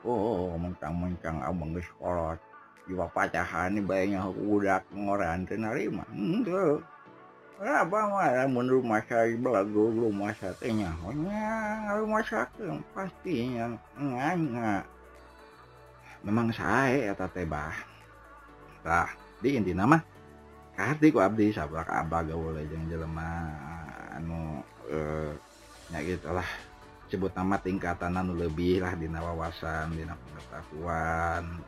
[0.04, 2.36] oh mentang-mentang abang ke sekolah
[2.84, 6.84] di pacahan ini banyak udah ngoran tenarima enggak.
[7.64, 8.12] Ah, Abang
[8.68, 11.48] rumah saya belagu rumah saya nyahonya
[11.96, 12.52] rumah saya
[12.92, 14.84] pasti yang nganya.
[16.28, 17.72] Memang saya eta teh bah.
[18.84, 19.08] Tah,
[19.40, 19.96] di inti nama
[20.76, 23.48] karti ku abdi sabrak abah gaul jeung jelema
[24.12, 25.32] anu eh
[25.94, 26.50] nya gitu lah
[27.08, 31.64] sebut nama tingkatan anu lebih lah dina wawasan dina pengetahuan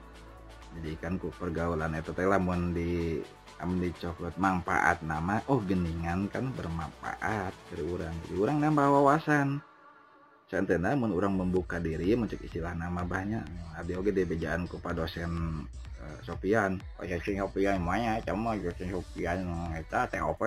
[0.75, 3.21] jadi kan ku pergaulan eta teh lamun di
[3.59, 7.53] amun dicoklat manfaat nama oh geningan kan bermanfaat.
[7.71, 9.63] Ke orang jadi orang nambah wawasan.
[10.45, 13.41] Santena mun orang membuka diri mencek istilah nama banyak.
[13.75, 15.65] Ada oke di bejaan ku dosen
[15.97, 16.77] uh, Sofian.
[17.01, 19.41] Oh ya sing Sofian maya cuma dosen Sofian
[19.73, 20.41] eta TOP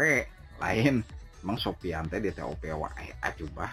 [0.59, 1.03] lain
[1.43, 3.11] emang Sofian teh di TOP wae.
[3.25, 3.73] Acubah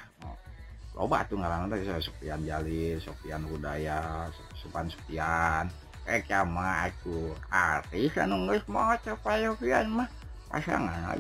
[0.96, 5.68] loba tuh ngaranna teh Sofian Jalil Sofian Budaya Supan Sofian
[6.06, 9.98] aku artis nulis mauan
[10.46, 11.18] pasangan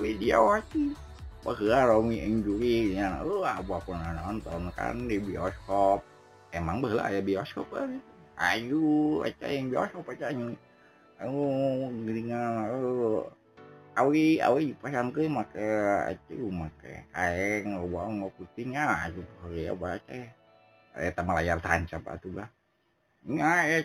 [0.00, 0.96] Widiawati
[1.46, 6.02] Rominya euh, apapun nonton kan di bioskop.
[6.50, 7.70] Emang be ya bioskop
[8.34, 10.10] Ayu yang bioskop
[11.22, 13.22] euh.
[13.96, 15.56] awi awi pasang ke make
[16.12, 19.24] itu make aeng ngobong ngoputingnya aduh
[19.54, 20.20] ya baca.
[20.98, 22.50] Eh tamal layar tancap atuh bah.
[23.26, 23.82] Nga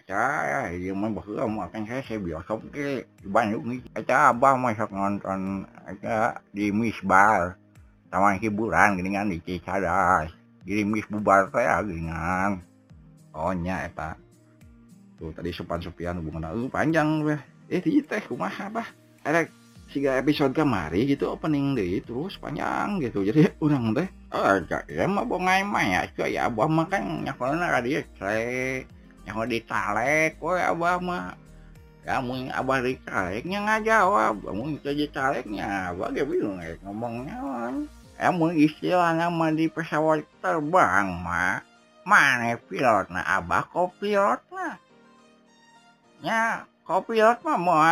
[0.77, 3.81] iya mah bahwa makan saya saya bioskop ke di Bandung.
[3.97, 7.57] Eca abah masuk nonton Eca di Misbar.
[8.13, 10.29] Taman hiburan gini kan di Cicadas.
[10.61, 11.49] Di Mis bubar
[11.81, 12.13] gini
[13.33, 14.13] Oh nya eta.
[15.17, 17.41] Tuh tadi sopan sopian hubungan uh, panjang weh.
[17.65, 18.85] Eh di teh kumaha bah.
[19.25, 19.49] Ada
[19.89, 24.55] tiga episode kemari gitu opening deh terus panjang gitu jadi orang teh oh
[24.87, 26.01] ya mah bongai mah ya
[26.31, 28.07] ya abah makan nyakolana ka dia
[29.25, 31.37] yang ditalek we abah mah.
[32.01, 37.37] Kamu yang abah ditaleknya nggak jawab kamu itu ditaleknya abah dia bingung ya ngomongnya
[38.17, 41.61] kamu istilahnya mah di pesawat terbang mah
[42.01, 44.81] mana pilot nah abah kok pilot nah
[46.25, 47.85] ya kok pilot mah mau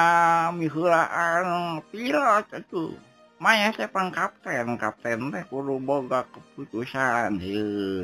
[0.57, 2.97] mihulaan pilot itu
[3.39, 8.03] Maya saya pang kapten, kapten teh kudu boga keputusan, heuh,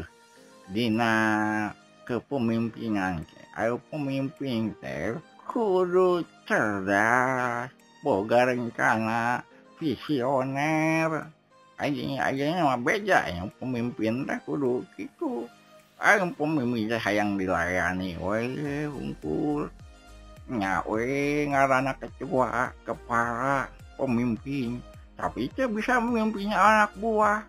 [0.71, 3.25] dina kepemimpinan
[3.57, 5.17] ayo pemimpin teh
[5.49, 7.73] kudu cerdas
[8.05, 9.41] boga rencana
[9.81, 11.33] visioner.
[11.75, 15.49] Aja anjingnya mah beda yang pemimpin teh kudu gitu
[15.99, 19.67] ayo pemimpin teh hayang dilayani weh unggul
[20.45, 23.65] nya we ngarana kecewa kepala
[23.97, 24.77] pemimpin.
[25.15, 27.41] Tapi itu bisa memimpinnya anak buah.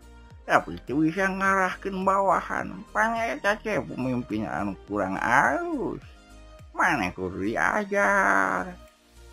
[0.47, 2.71] Tapi itu bisa ngarahkan bawahan.
[2.95, 5.99] Pannya cace pemimpin anu kurang halus.
[6.71, 8.71] Mana kudu diajar?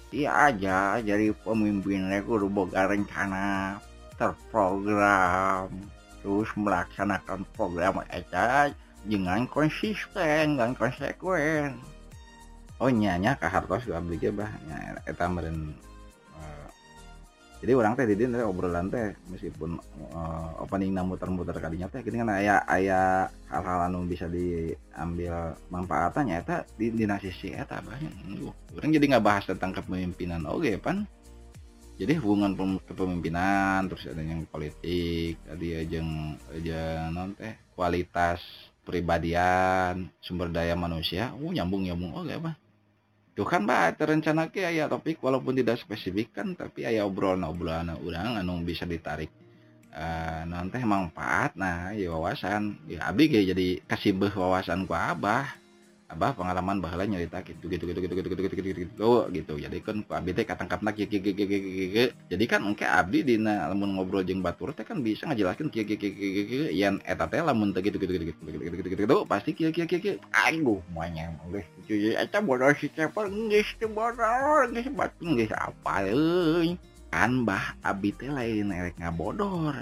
[0.09, 3.77] Diajar jadi pemimpin kudu boga rencana
[4.17, 5.69] terprogram.
[6.25, 8.73] Terus melaksanakan program eta
[9.05, 11.77] dengan konsisten dan konsekuen.
[12.81, 14.49] Oh nyanya kahartos juga beli bah
[15.05, 15.77] eta meren
[17.63, 19.79] jadi orang teh di teh obrolan teh meskipun
[20.11, 26.43] uh, opening namu muter-muter kalinya teh gini kan ayah ayah hal-hal anu bisa diambil manfaatnya
[26.43, 28.11] eta di di sisi eta banyak
[28.75, 31.07] orang jadi nggak bahas tentang kepemimpinan oke okay, pan.
[31.93, 36.01] Jadi hubungan kepemimpinan terus ada yang politik tadi aja
[36.51, 36.81] aja
[37.15, 38.43] non teh kualitas
[38.83, 42.62] pribadian sumber daya manusia uh nyambung nyambung oke okay, pan
[43.33, 47.89] Tuh kan Mbak terencana ke ayah topik walaupun tidak spesifik kan tapi ayah obrolan obrolan
[47.97, 49.33] orang anu bisa ditarik.
[49.93, 52.77] Uh, nanti manfaat nah ya wawasan.
[52.85, 55.62] Ya kayak jadi kasih beh wawasan ku abah
[56.13, 59.77] Abah pengalaman bahala nyerita gitu gitu gitu gitu gitu gitu gitu gitu gitu gitu jadi
[59.81, 63.65] kan ku abdi teh katangkapna kieu kieu kieu kieu kieu jadi kan engke abdi dina
[63.73, 67.25] lamun ngobrol jeung batur teh kan bisa ngajelaskeun kieu kieu kieu kieu kieu yan eta
[67.25, 70.21] teh lamun teh gitu gitu gitu gitu gitu gitu gitu gitu pasti kieu kieu kieu
[70.29, 76.13] aduh moanya geus kieu eta bodoh si cepet geus teu bodoh geus batu geus apa
[76.13, 76.77] euy
[77.09, 79.73] kan bah abdi teh lain erek ngabodor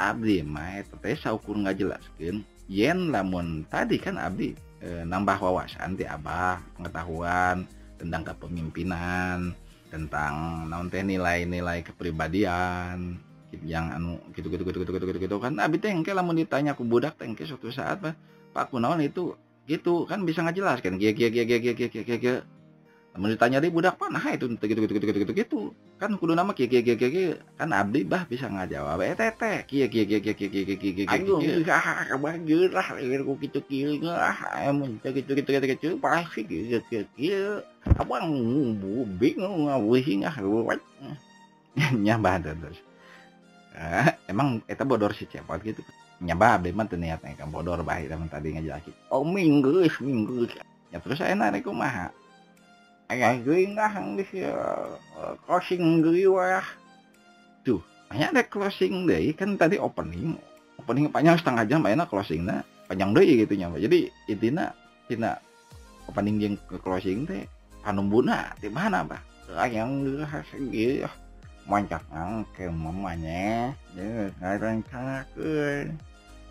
[0.00, 6.04] abdi mah eta teh saukur ngajelaskeun yen lamun tadi kan abdi e, nambah wawasan di
[6.04, 7.64] abah pengetahuan
[7.96, 9.56] tentang kepemimpinan
[9.88, 13.16] tentang naon teh nilai-nilai kepribadian
[13.62, 15.36] yang anu gitu gitu gitu gitu gitu gitu, gitu.
[15.40, 18.18] kan abi teh engke lamun ditanya ku budak teh engke suatu saat pak
[18.52, 22.34] pak kunaon itu gitu kan bisa ngajelaskan kia kia kia kia kia kia kia kia
[23.14, 25.60] namun ditanya di budak panah itu gitu gitu gitu gitu gitu gitu
[26.02, 29.62] kan kudu nama kia kia kia kia kan abdi bah bisa ngajawab eh teh teh
[29.70, 31.38] kia kia kia kia kia kia kia kia kia Aduh,
[31.70, 34.34] ah, kabah gerah, lir ku kitu kieu ah,
[34.66, 37.62] emun teu kitu kitu kitu kitu pasti kieu kieu kieu.
[37.94, 38.34] Abang
[38.82, 40.82] bu bingung ngaweuhing ah ruwet.
[41.78, 42.78] nyambah terus
[43.74, 45.82] Eh, emang eta bodor si cepot gitu
[46.22, 50.54] nyambah abdi mah teu niat kan bodor bah eta mah tadi ngajelakeun Oh minggeus minggeus.
[50.94, 52.14] ya terus ayeuna rek kumaha
[53.12, 54.54] ayah gering lah Inggris ya.
[55.44, 56.64] Crossing gue wah
[57.64, 57.80] tuh
[58.12, 59.32] hanya ada closing deh.
[59.36, 60.38] Kan tadi opening.
[60.80, 64.68] Opening panjang setengah jam mainnya closing nah panjang deh gitu nyampe jadi intinya
[65.08, 65.32] intinya
[66.04, 67.48] opening yang ke closing teh
[67.80, 69.20] panumbuna di mana bah
[69.68, 70.04] yang
[70.70, 71.08] gitu.
[71.64, 72.04] Mancak
[72.52, 73.72] ke mamanya.
[73.96, 75.96] Ya, Sekarang kakun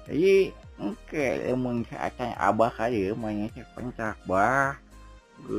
[0.03, 0.51] jadi
[0.83, 4.75] oke emang akan abah kali mainnya pencak bah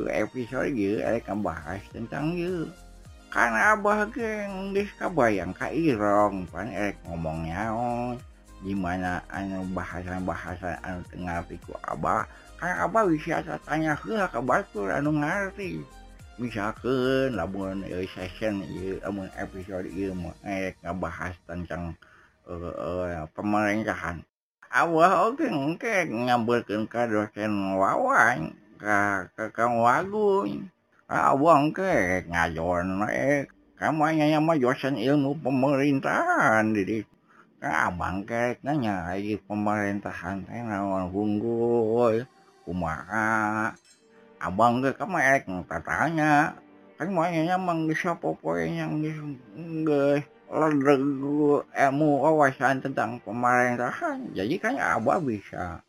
[0.09, 0.73] episode
[1.23, 2.69] kabar tentang you
[3.35, 8.23] karena Abah geng di kabayang Ka Irong pan erek ngomong nyaon oh,
[8.63, 12.23] gimana anu bahasan-bahasan anu tengah piku Abah?
[12.55, 15.83] Karena Abah bisa tanya ke kabartur anu ngerti
[16.39, 20.15] misalkan lamun e, session e, lamun episode e,
[20.47, 21.91] erek ngebahas tentang
[22.47, 24.23] uh, pemerintahan.
[24.71, 30.67] Abah oke okay, okay, ngabulkan ka dosen wawan kang Agung
[31.05, 33.45] awang ke ngajon eh
[33.77, 37.05] kamunya yang mah dosen ilmu pemerintahan jadi
[37.61, 42.25] abang ke nanya lagi pemerintahan teh naon unggul
[42.65, 43.69] kumaha
[44.41, 46.57] abang ke kamu erek katanya
[46.97, 48.97] kan muanya mang bisa popoe yang
[49.85, 51.01] geus ledeg
[51.69, 55.84] ilmu wawasan tentang pemerintahan jadi kan abah bisa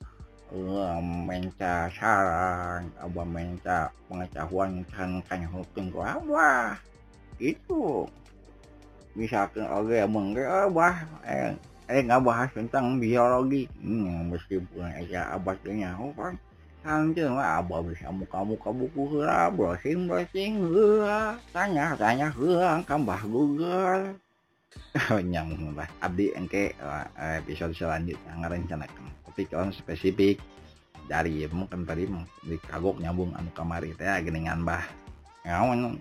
[0.51, 6.79] gua minta saran abah minta pengetahuan tentang hukum abah
[7.43, 8.07] itu.
[9.17, 10.95] Misalkan orang yang menggerabah
[11.25, 11.53] eh,
[11.89, 13.67] eh nggak bahas tentang biologi.
[13.81, 16.37] Hmm, meskipun aja abah punya hukum
[16.87, 20.71] Anjing mah abah bisa muka-muka buku lah browsing-browsing
[21.03, 24.15] lah tanya-tanya lah kambah google.
[25.35, 26.79] Nyambung lah abdi ente
[27.19, 30.41] episode selanjutnya ngerencanakan topik on spesifik.
[31.05, 32.09] Dari mungkin tadi
[32.49, 34.81] di kagok nyambung anu kamari teh geningan bah
[35.45, 36.01] ngaon.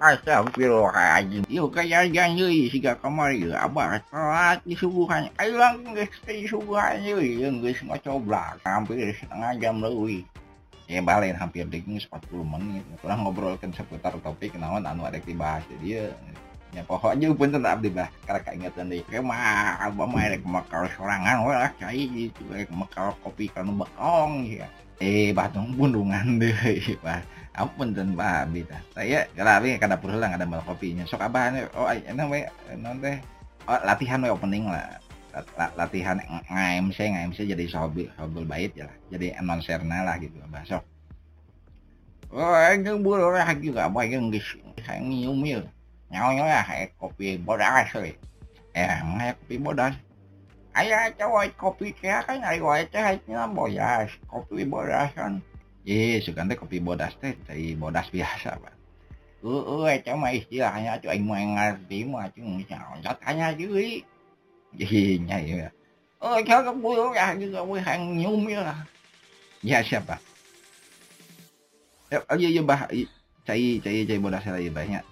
[0.00, 1.44] Astagfirullahaladzim.
[1.52, 5.28] Yuk kaya janji siga kamari yuk abah salat di subuhan.
[5.36, 7.20] Ayo lang geus di subuhan yuk
[7.60, 10.24] geus ngocoblak hampir setengah jam leuwih.
[10.88, 12.08] ya balen hampir ding 40
[12.48, 12.82] menit.
[13.04, 15.60] Kurang ngobrolkan seputar topik naon anu ada dibahas.
[15.68, 16.08] Jadi ya
[16.76, 20.84] ya pokoknya pun tetap abdi bah karena keingetan deh Kayak mah abah mah rek makal
[20.92, 24.68] sorangan we lah cai gitu rek makal kopi kanu bekong ya.
[25.00, 26.52] eh batung bundungan deh
[27.00, 27.24] bah
[27.58, 31.02] ampun dan bah tah saya kalau abdi kada perlu lah ada mal kopinya.
[31.02, 32.46] Sok abah anu, oh enak we
[32.78, 33.18] non teh
[33.66, 35.02] oh, latihan we opening lah.
[35.34, 38.96] Lat- lat- latihan nge-MC nge-MC jadi sobil sobil bait ya lah.
[39.10, 40.84] Jadi announcer lah gitu abah sok.
[42.28, 43.32] Oh, yang buru
[46.10, 48.12] nyonya hãy copy bỏ ra rồi
[48.72, 49.92] em happy bỏ đơn
[50.72, 54.64] ấy ra cháu ơi, copy ra cái này rồi chứ hay nó bỏ ra copy
[54.64, 55.40] bỏ ra son
[55.84, 58.72] ye sự cần tới copy bỏ đắt thế thì bỏ đắt biasa bạn
[59.42, 62.98] ừ ừ cháu mày chỉ là nha cho anh mang điểm mà chứ không sao
[63.04, 64.02] sao cả nha chứ ý.
[64.78, 65.60] Gì, nhảy
[66.18, 68.84] ơi cháu không vui ra chứ không vui hàng nhung như là
[69.70, 70.16] ya siapa
[72.10, 72.86] ya ayo yo bah
[73.46, 75.02] cai cai cai bodas lagi banyak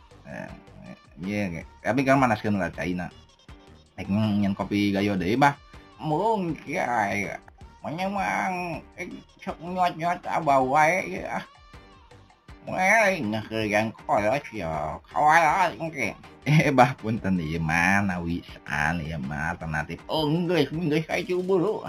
[1.25, 3.09] Eh, Iya, tapi kan manaskeun lah caina.
[3.97, 5.57] Nek nyen kopi gayo deui bah.
[5.97, 7.41] Mungkin ya.
[7.81, 9.09] Manya mang eh,
[9.41, 11.41] sok nyot-nyot abah wae ya.
[12.69, 15.01] Wae ngakeureun kolos ya.
[15.09, 16.13] Kawalah engke.
[16.45, 20.03] Eh bah punten ieu mah nawisan ieu mah alternatif.
[20.11, 21.87] Oh, geus geus kayu buru.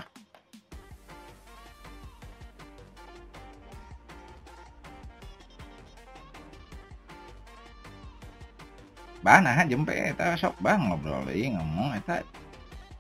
[9.43, 12.23] Nah jempe eta sok bah ngobrol deui ngomong eta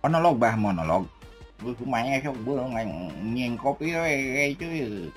[0.03, 1.07] monolog bah monolog.
[1.57, 2.75] Kumanya sok burung
[3.23, 5.07] nyeng kopi we cuy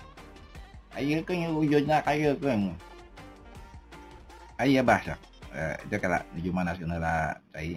[0.94, 2.70] ayo kan wujudnya kayak kan
[4.62, 5.18] ayo bah sok.
[5.50, 7.74] Eh, itu kala di mana sebenarnya cai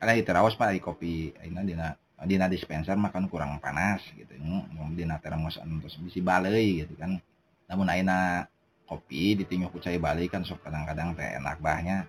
[0.00, 1.36] ada itu rawas di kopi.
[1.36, 1.92] Ini dina
[2.24, 7.20] dina dispenser makan kurang panas gitu ngomong dina termos terus bisi balai gitu kan.
[7.68, 8.48] Namun aina
[8.88, 12.08] kopi ditinggal ku cai balik kan sok kadang-kadang teh enak bahnya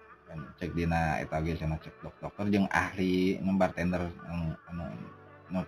[0.59, 4.11] cek dina eta ge sama cek dokter jeung ahli bartender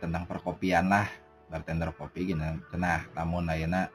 [0.02, 1.08] tentang perkopian lah.
[1.48, 3.88] Bartender kopi gini cenah namun ayeuna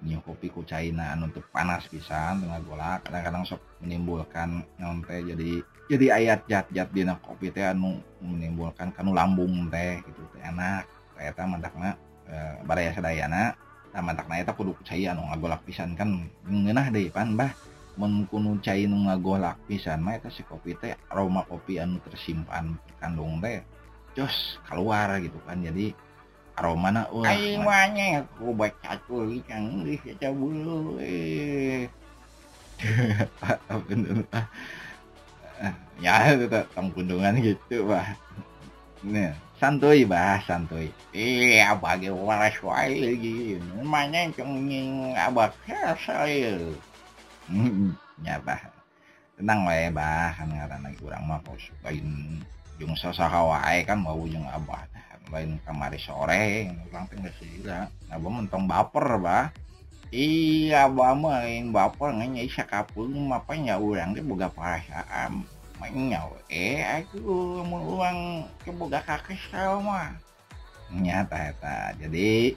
[0.00, 5.20] nyium kopi ku China anu teu panas pisan tengah golak kadang-kadang sok menimbulkan naon teh
[5.20, 10.88] jadi jadi ayat jat-jat dina kopi teh anu menimbulkan kanu lambung teh gitu teh enak
[11.20, 11.94] eta teh
[12.28, 13.52] e, baraya sadayana
[13.92, 17.52] tah mantakna eta kudu cai anu ngagolak pisan kan ngeunah deui pan bah.
[17.94, 22.74] Mun kudu cai nu ngagolak pisan mah eta si kopi teh aroma kopi anu tersimpan
[22.98, 23.62] kandung teh
[24.18, 25.62] jos keluar gitu kan.
[25.62, 25.94] Jadi
[26.58, 31.86] aroma na wah aing wanya aku baca tulis yang geus eta bulu eh.
[36.02, 38.18] Ya itu tang kundungan gitu bah
[39.06, 39.30] nih
[39.62, 40.90] santuy bah santuy.
[41.14, 43.62] Iya bagi waras wae lagi.
[43.78, 45.54] Namanya cenging abah
[46.02, 46.58] saya
[48.24, 48.56] nyata
[49.34, 50.34] tenang wae bah.
[50.38, 52.40] Kan ngaran lagi kurang mah kos lain
[52.78, 54.86] jung sasaha wae kan mau jung abah
[55.32, 59.50] lain kamari sore orang teh geus sila abah mentong baper bah.
[60.14, 65.42] Iya abah mah lain baper nganya isa kapung mapanya urang teh boga perasaan
[65.82, 70.14] mainnya eh aku mau uang ke boga kakek sama
[70.94, 72.54] nyata eta jadi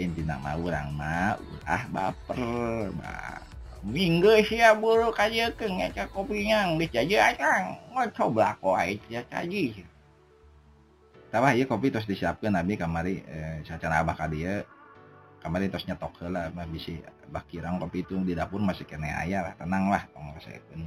[0.00, 3.45] inti nama urang mah ulah baper bah.
[3.86, 7.64] buruk aja ke ngeca kopinya bisa aja akang
[7.94, 9.86] ngocok belako aja kaji
[11.30, 14.66] tambah iya kopi terus disiapkan nabi kamari eh, secara abah kali ya
[15.38, 16.98] kamari terus nyetok lah mah bisa
[17.30, 20.82] bakirang kopi itu di dapur masih kena ayah lah tenang lah tong saya pun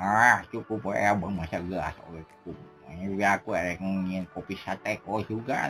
[0.00, 2.56] ah cukup ya bang masa gelas oh cukup
[2.96, 5.68] ini aku ada ngin kopi sate kok juga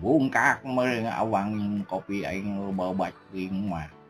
[0.00, 4.01] bungkak mereng awangin kopi aing loba bat mah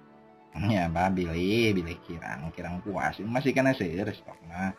[0.57, 3.17] ya bah bilih bilih kirang kirang puas.
[3.23, 4.73] Masih kena sih stok mah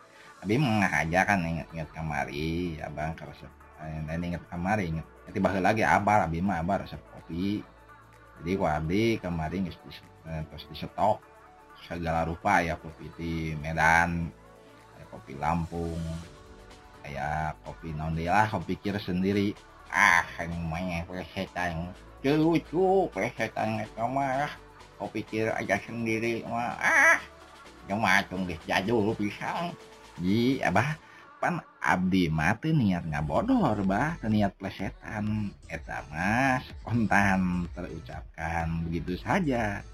[0.44, 3.48] tapi mengah aja kan inget-inget kamari ya bang resep
[3.80, 7.64] dan inget kamari inget nanti bahas lagi abar abi mah abar resep kopi
[8.44, 9.80] jadi ku abdi kamari nggak
[10.52, 11.24] terus di stok
[11.88, 14.28] segala rupa ya kopi di Medan
[15.14, 16.00] kopi Lampung
[17.04, 19.54] kayak kopi non lah kopi kira sendiri.
[19.94, 21.94] Ah ini namanya pesetan
[22.24, 24.50] lucu pesetan marah
[25.04, 27.20] kopi kira aja sendiri mah ah
[27.84, 29.76] cuma deh jadul pisang.
[30.16, 30.96] Ji abah
[31.36, 35.52] pan abdi mati niat ngabodor bah niat plesetan.
[35.68, 39.84] Eta mas spontan terucapkan begitu saja.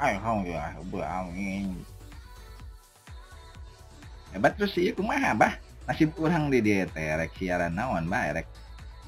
[0.00, 1.76] Alhamdulillah berangin.
[4.32, 7.08] Hebat terus sih kumaha bah nasib kurang di dia teh
[7.40, 8.44] siaran naon bah rek.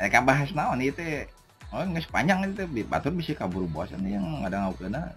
[0.01, 1.29] Rek bahas naon itu
[1.71, 5.15] oh nggak sepanjang itu batur bisa kabur bos ini yang ada kena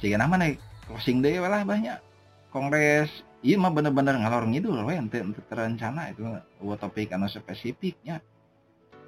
[0.00, 0.56] sih nama nih
[0.88, 2.00] closing deh lah banyak
[2.48, 3.10] kongres
[3.44, 6.24] iya mah bener-bener ngalor ngidul we ente terencana itu
[6.60, 8.20] buat topik anu spesifiknya.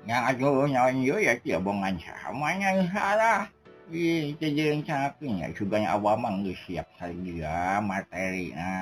[0.02, 3.46] Yang aja nyawa ya kia bongan samanya salah
[3.93, 8.72] Ijeng saking ya juga awak mang siap saja materi na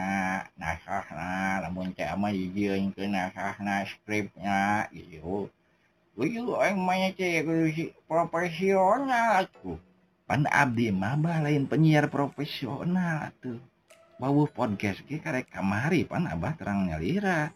[0.55, 1.31] nasah na
[1.67, 5.51] lamun cek ama ijeng ke nasah na skripnya gitu.
[6.15, 7.43] Uyu yang mainnya cek
[8.07, 9.83] profesional tuh
[10.31, 13.59] pan abdi mah lain penyiar profesional tuh
[14.23, 17.51] bawa podcast ke karek kamari pan abah terang nyalira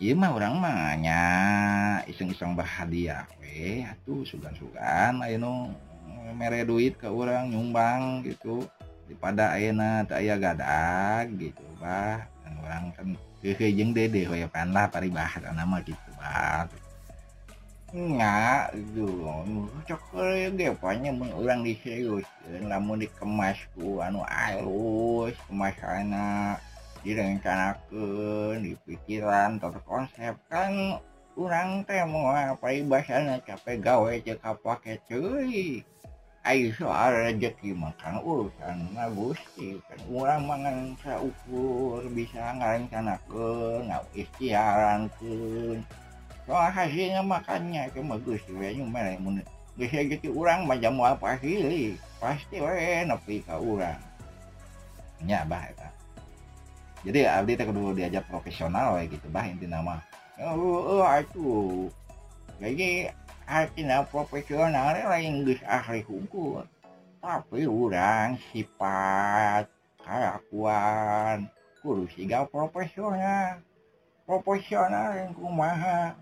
[0.00, 1.22] Iya mah orang mah nya
[2.08, 5.40] iseng-iseng berhadiah we atuh sugan-sugan ayo
[6.34, 8.64] mere duit ke orang nyumbang gitu.
[9.06, 12.24] Daripada ayana tak ayah gadag gitu bah.
[12.46, 13.08] Dan orang kan
[13.42, 16.70] hehe jeng dede hoyapan lah paribah nama gitu bah.
[17.90, 19.10] Nggak gitu.
[19.90, 22.28] Cokor dia eh, banyak mun orang diserius.
[22.46, 25.34] Lamun dikemas ku anu alus.
[25.50, 26.62] Kemas anak
[27.00, 29.72] direncanakan di pikiran atau
[30.52, 31.00] kan
[31.40, 34.72] orang teh mau apa ibasana capek gawe cek apa
[35.08, 35.80] cuy.
[36.40, 40.76] Ayo soal rezeki makan urusan ngagusti kan orang mangan
[41.20, 45.12] ukur bisa ngarencanakeun ngau ikhtiaran
[46.48, 49.44] soal hasilnya makannya cuma gusti we mere mun
[49.76, 54.00] bisa jadi orang macam apa sih pasti we nepi ke orang
[55.20, 55.92] nya bah eta
[57.04, 60.00] jadi abdi teh kudu diajak profesional we gitu bah inti nama.
[60.40, 61.84] Oh, oh aku
[62.60, 63.12] jadi
[63.50, 66.62] artinya profesional lain geus ahli hukum
[67.18, 69.66] tapi orang sifat
[70.06, 71.50] kalakuan
[71.82, 73.58] kudu siga profesional
[74.22, 76.14] profesional yang kumaha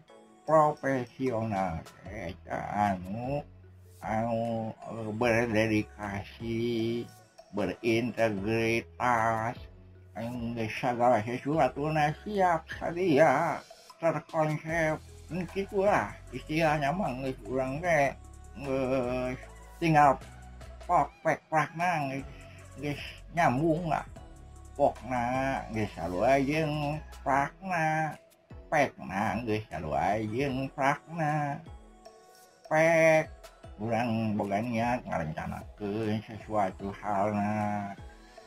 [0.49, 3.45] profesional eta anu
[4.01, 4.73] anu
[5.21, 7.05] berdedikasi
[7.53, 9.61] berintegritas
[10.17, 11.93] yang segala sesuatu
[12.25, 13.61] siap sadia
[14.01, 14.97] terkonsep
[15.29, 18.17] gitulah istilahnya mah geus urang teh
[18.65, 19.41] geus
[19.77, 20.17] tinggal
[20.89, 22.17] perfect prakna
[22.81, 23.03] geus
[23.37, 24.09] nyambung lah
[24.73, 28.17] pokna geus salua jeung prakna
[28.73, 31.61] pekna geus salua jeung prakna
[32.73, 33.29] pek
[33.77, 37.93] kurang boga niat ngarencanakeun sesuatu halna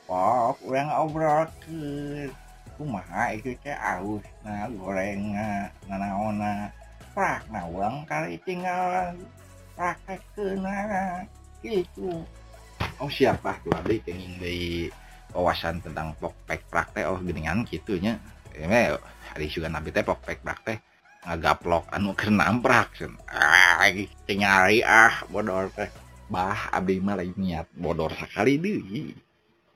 [0.10, 2.34] pok urang obrolkeun
[2.82, 6.42] kumaha itu teh aus nah goreng nah naon
[7.14, 9.14] prak nah orang kali tinggal
[9.78, 11.22] praktek ke nah
[11.62, 12.26] gitu
[12.98, 14.90] oh siapa tuh abdi pengen di
[15.30, 18.18] wawasan tentang pokpek praktek oh geningan gitunya
[18.58, 18.98] ini
[19.30, 20.82] hari juga nabi teh pokpek praktek
[21.22, 22.98] ngagaplok anu kena amprak
[23.30, 23.86] ah
[24.26, 25.94] nyari ah bodor teh
[26.34, 28.82] bah abdi mah lain niat bodor sekali deh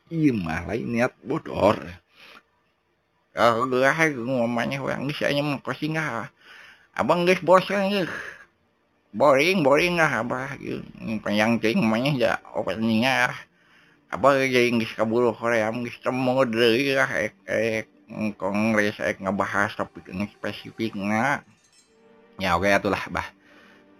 [0.09, 2.04] iya mah lain niat bodor
[3.35, 3.83] Oh, gue
[4.15, 6.31] ngomongnya orang bisa mah pasti nggak.
[6.95, 8.07] Abang guys bosan guys.
[9.11, 10.55] Boring, boring lah abah.
[11.19, 13.35] Panjang cing namanya ya openingnya.
[14.07, 17.87] Abah jadi guys kabur Korea, guys temu deh ya, ek ek
[18.37, 21.41] kongres ek ngebahas topik ini spesifik nah
[22.37, 23.27] ya oke okay, itulah bah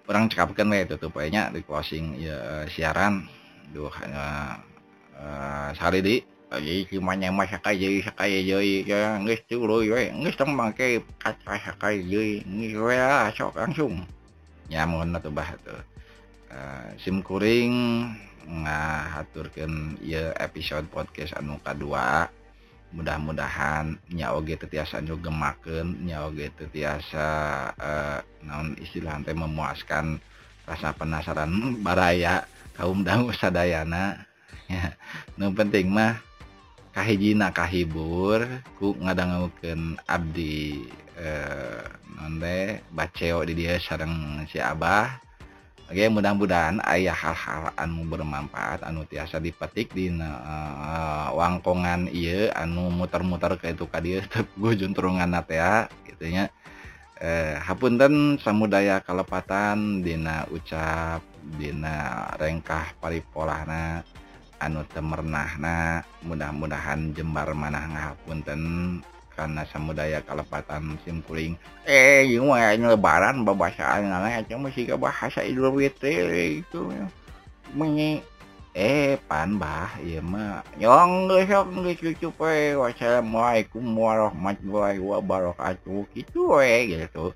[0.06, 3.26] orang cekapkan we itu tuh pokoknya di closing ya siaran
[3.74, 4.62] duh hanya
[5.18, 6.16] uh, sehari di
[6.62, 11.54] jadi cumanya mah sakai jadi sakai jadi ya nggak dulu ya nggak tembang kayak kata
[11.60, 14.04] sakai jadi nggak ya sok langsung
[14.70, 15.82] ya mohon tuh bah tuh
[16.52, 17.74] uh, sim kuring
[18.46, 22.30] ngahaturkan ya episode podcast anu kedua.
[22.96, 27.28] Mudah-mudahan nyaoge tetiasa nyugemakeun nyaoge tetiasa
[27.76, 30.22] uh, naon istilah teh memuaskan
[30.64, 32.46] rasa penasaran baraya
[32.78, 34.16] kaum dangu sadayana.
[34.66, 34.98] Ya
[35.38, 36.18] penting mah
[36.96, 38.48] kahijina kahibur
[38.80, 40.88] ku ngadangken Abdi
[41.20, 41.84] eh,
[42.16, 45.20] nonde baceo di dia sareng si Abah.
[45.86, 53.54] Oke mudah-mudahan ayah hal-hal anu bermanfaat anu tiasa dipetik di uh, wangkongan iya anu muter-muter
[53.62, 54.18] ke itu tadi
[54.58, 56.50] gujunturungan ya ah, gitunya
[57.22, 61.22] eh, hapunten samudaya kalepatan Dina ucap
[61.54, 64.02] Dina rengkah paripolana
[64.62, 68.62] anu temernahna mudah-mudahan jembar manah ngahapunten
[69.36, 72.56] karena samudaya kalepatan simkuring eh yung
[72.88, 76.88] lebaran babasaan na nga cuma sih bahasa idul fitri itu
[77.76, 78.24] menyi
[78.76, 80.60] eh pan bah iya mah.
[80.76, 86.04] Nyong gesok geus cucu pe wassalamualaikum warahmatullahi wabarakatuh.
[86.12, 87.32] Gitu we gitu.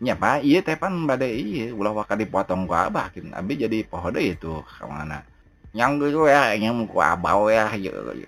[0.00, 4.16] Nya pak iya teh pan bade iya ulah waka dipotong ku abah abi jadi pohon
[4.16, 5.20] itu ke mana
[5.70, 7.70] yang gitu ya yang ku abah ya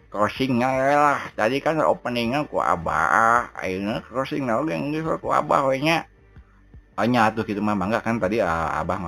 [0.07, 1.21] crossingnya lah.
[1.35, 6.07] Tadi kan openingnya ku abah akhirnya crossing lagi yang gitu ku abah nya
[6.95, 8.99] hanya tuh gitu mah bangga kan tadi uh, abah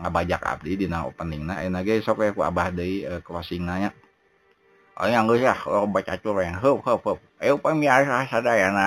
[0.00, 1.62] nggak bajak abdi di na openingnya.
[1.62, 3.94] Enak ge sok ku abah dari uh, closingnya
[4.94, 6.14] baca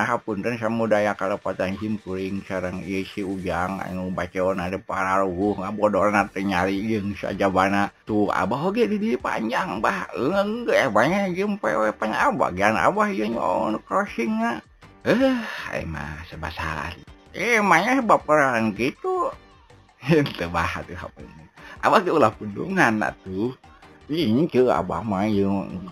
[0.07, 7.11] hapunten samudaya kalepatan Jimkuring sarang isi ujang anu bacaon ada para ruh ngabodor nyari jeung
[7.11, 12.55] sajabana tuh Abah oge di dieu panjang Bah leunggeuk eh banyak jeung PW pan Abah
[12.55, 14.63] gian Abah ieu nyon crossingna
[15.03, 15.35] eh
[15.67, 17.03] ai mah sebasaran
[17.35, 19.27] eh mah baperan gitu
[20.39, 21.27] teu bahat hapun
[21.83, 23.51] Abah ge ulah pundungan atuh
[24.07, 25.83] ini ke abah mah yung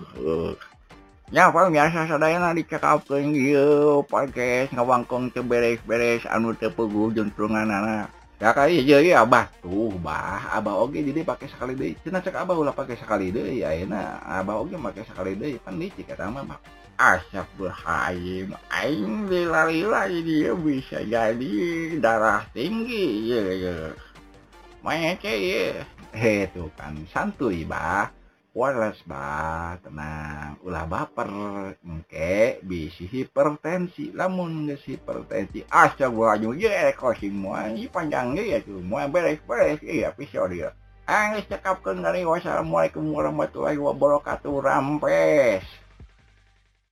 [1.34, 8.07] ya apa biasa sadayana dicekapkeun ieu podcast ngawangkong teu beres-beres anu teu puguh juntrungan anak
[8.39, 9.47] ya kali jadi abah.
[9.59, 13.63] Tuh bah abah oge jadi pakai sekali deh cina cek abah ulah pakai sekali deh
[13.63, 16.59] ya enak abah oge pakai sekali deh kan licik kata mah
[16.95, 21.51] asap berhaim aing lila-lila dia bisa jadi
[21.99, 23.76] darah tinggi ya ya
[24.86, 25.81] Maya ya
[26.13, 28.13] he tuh kan santuy bah.
[28.53, 29.81] Waras bah.
[29.81, 31.29] Tenang ulah baper.
[31.81, 34.13] Engke bisi hipertensi.
[34.13, 36.61] Lamun geus hipertensi astagfirullahaladzim.
[36.61, 38.77] Ye kosing semua ini panjang ya tuh.
[38.86, 40.69] Moal beres-beres iya episode ya
[41.09, 44.53] Angis cekapkeun dari wassalamualaikum warahmatullahi wabarakatuh.
[44.61, 45.65] Rampes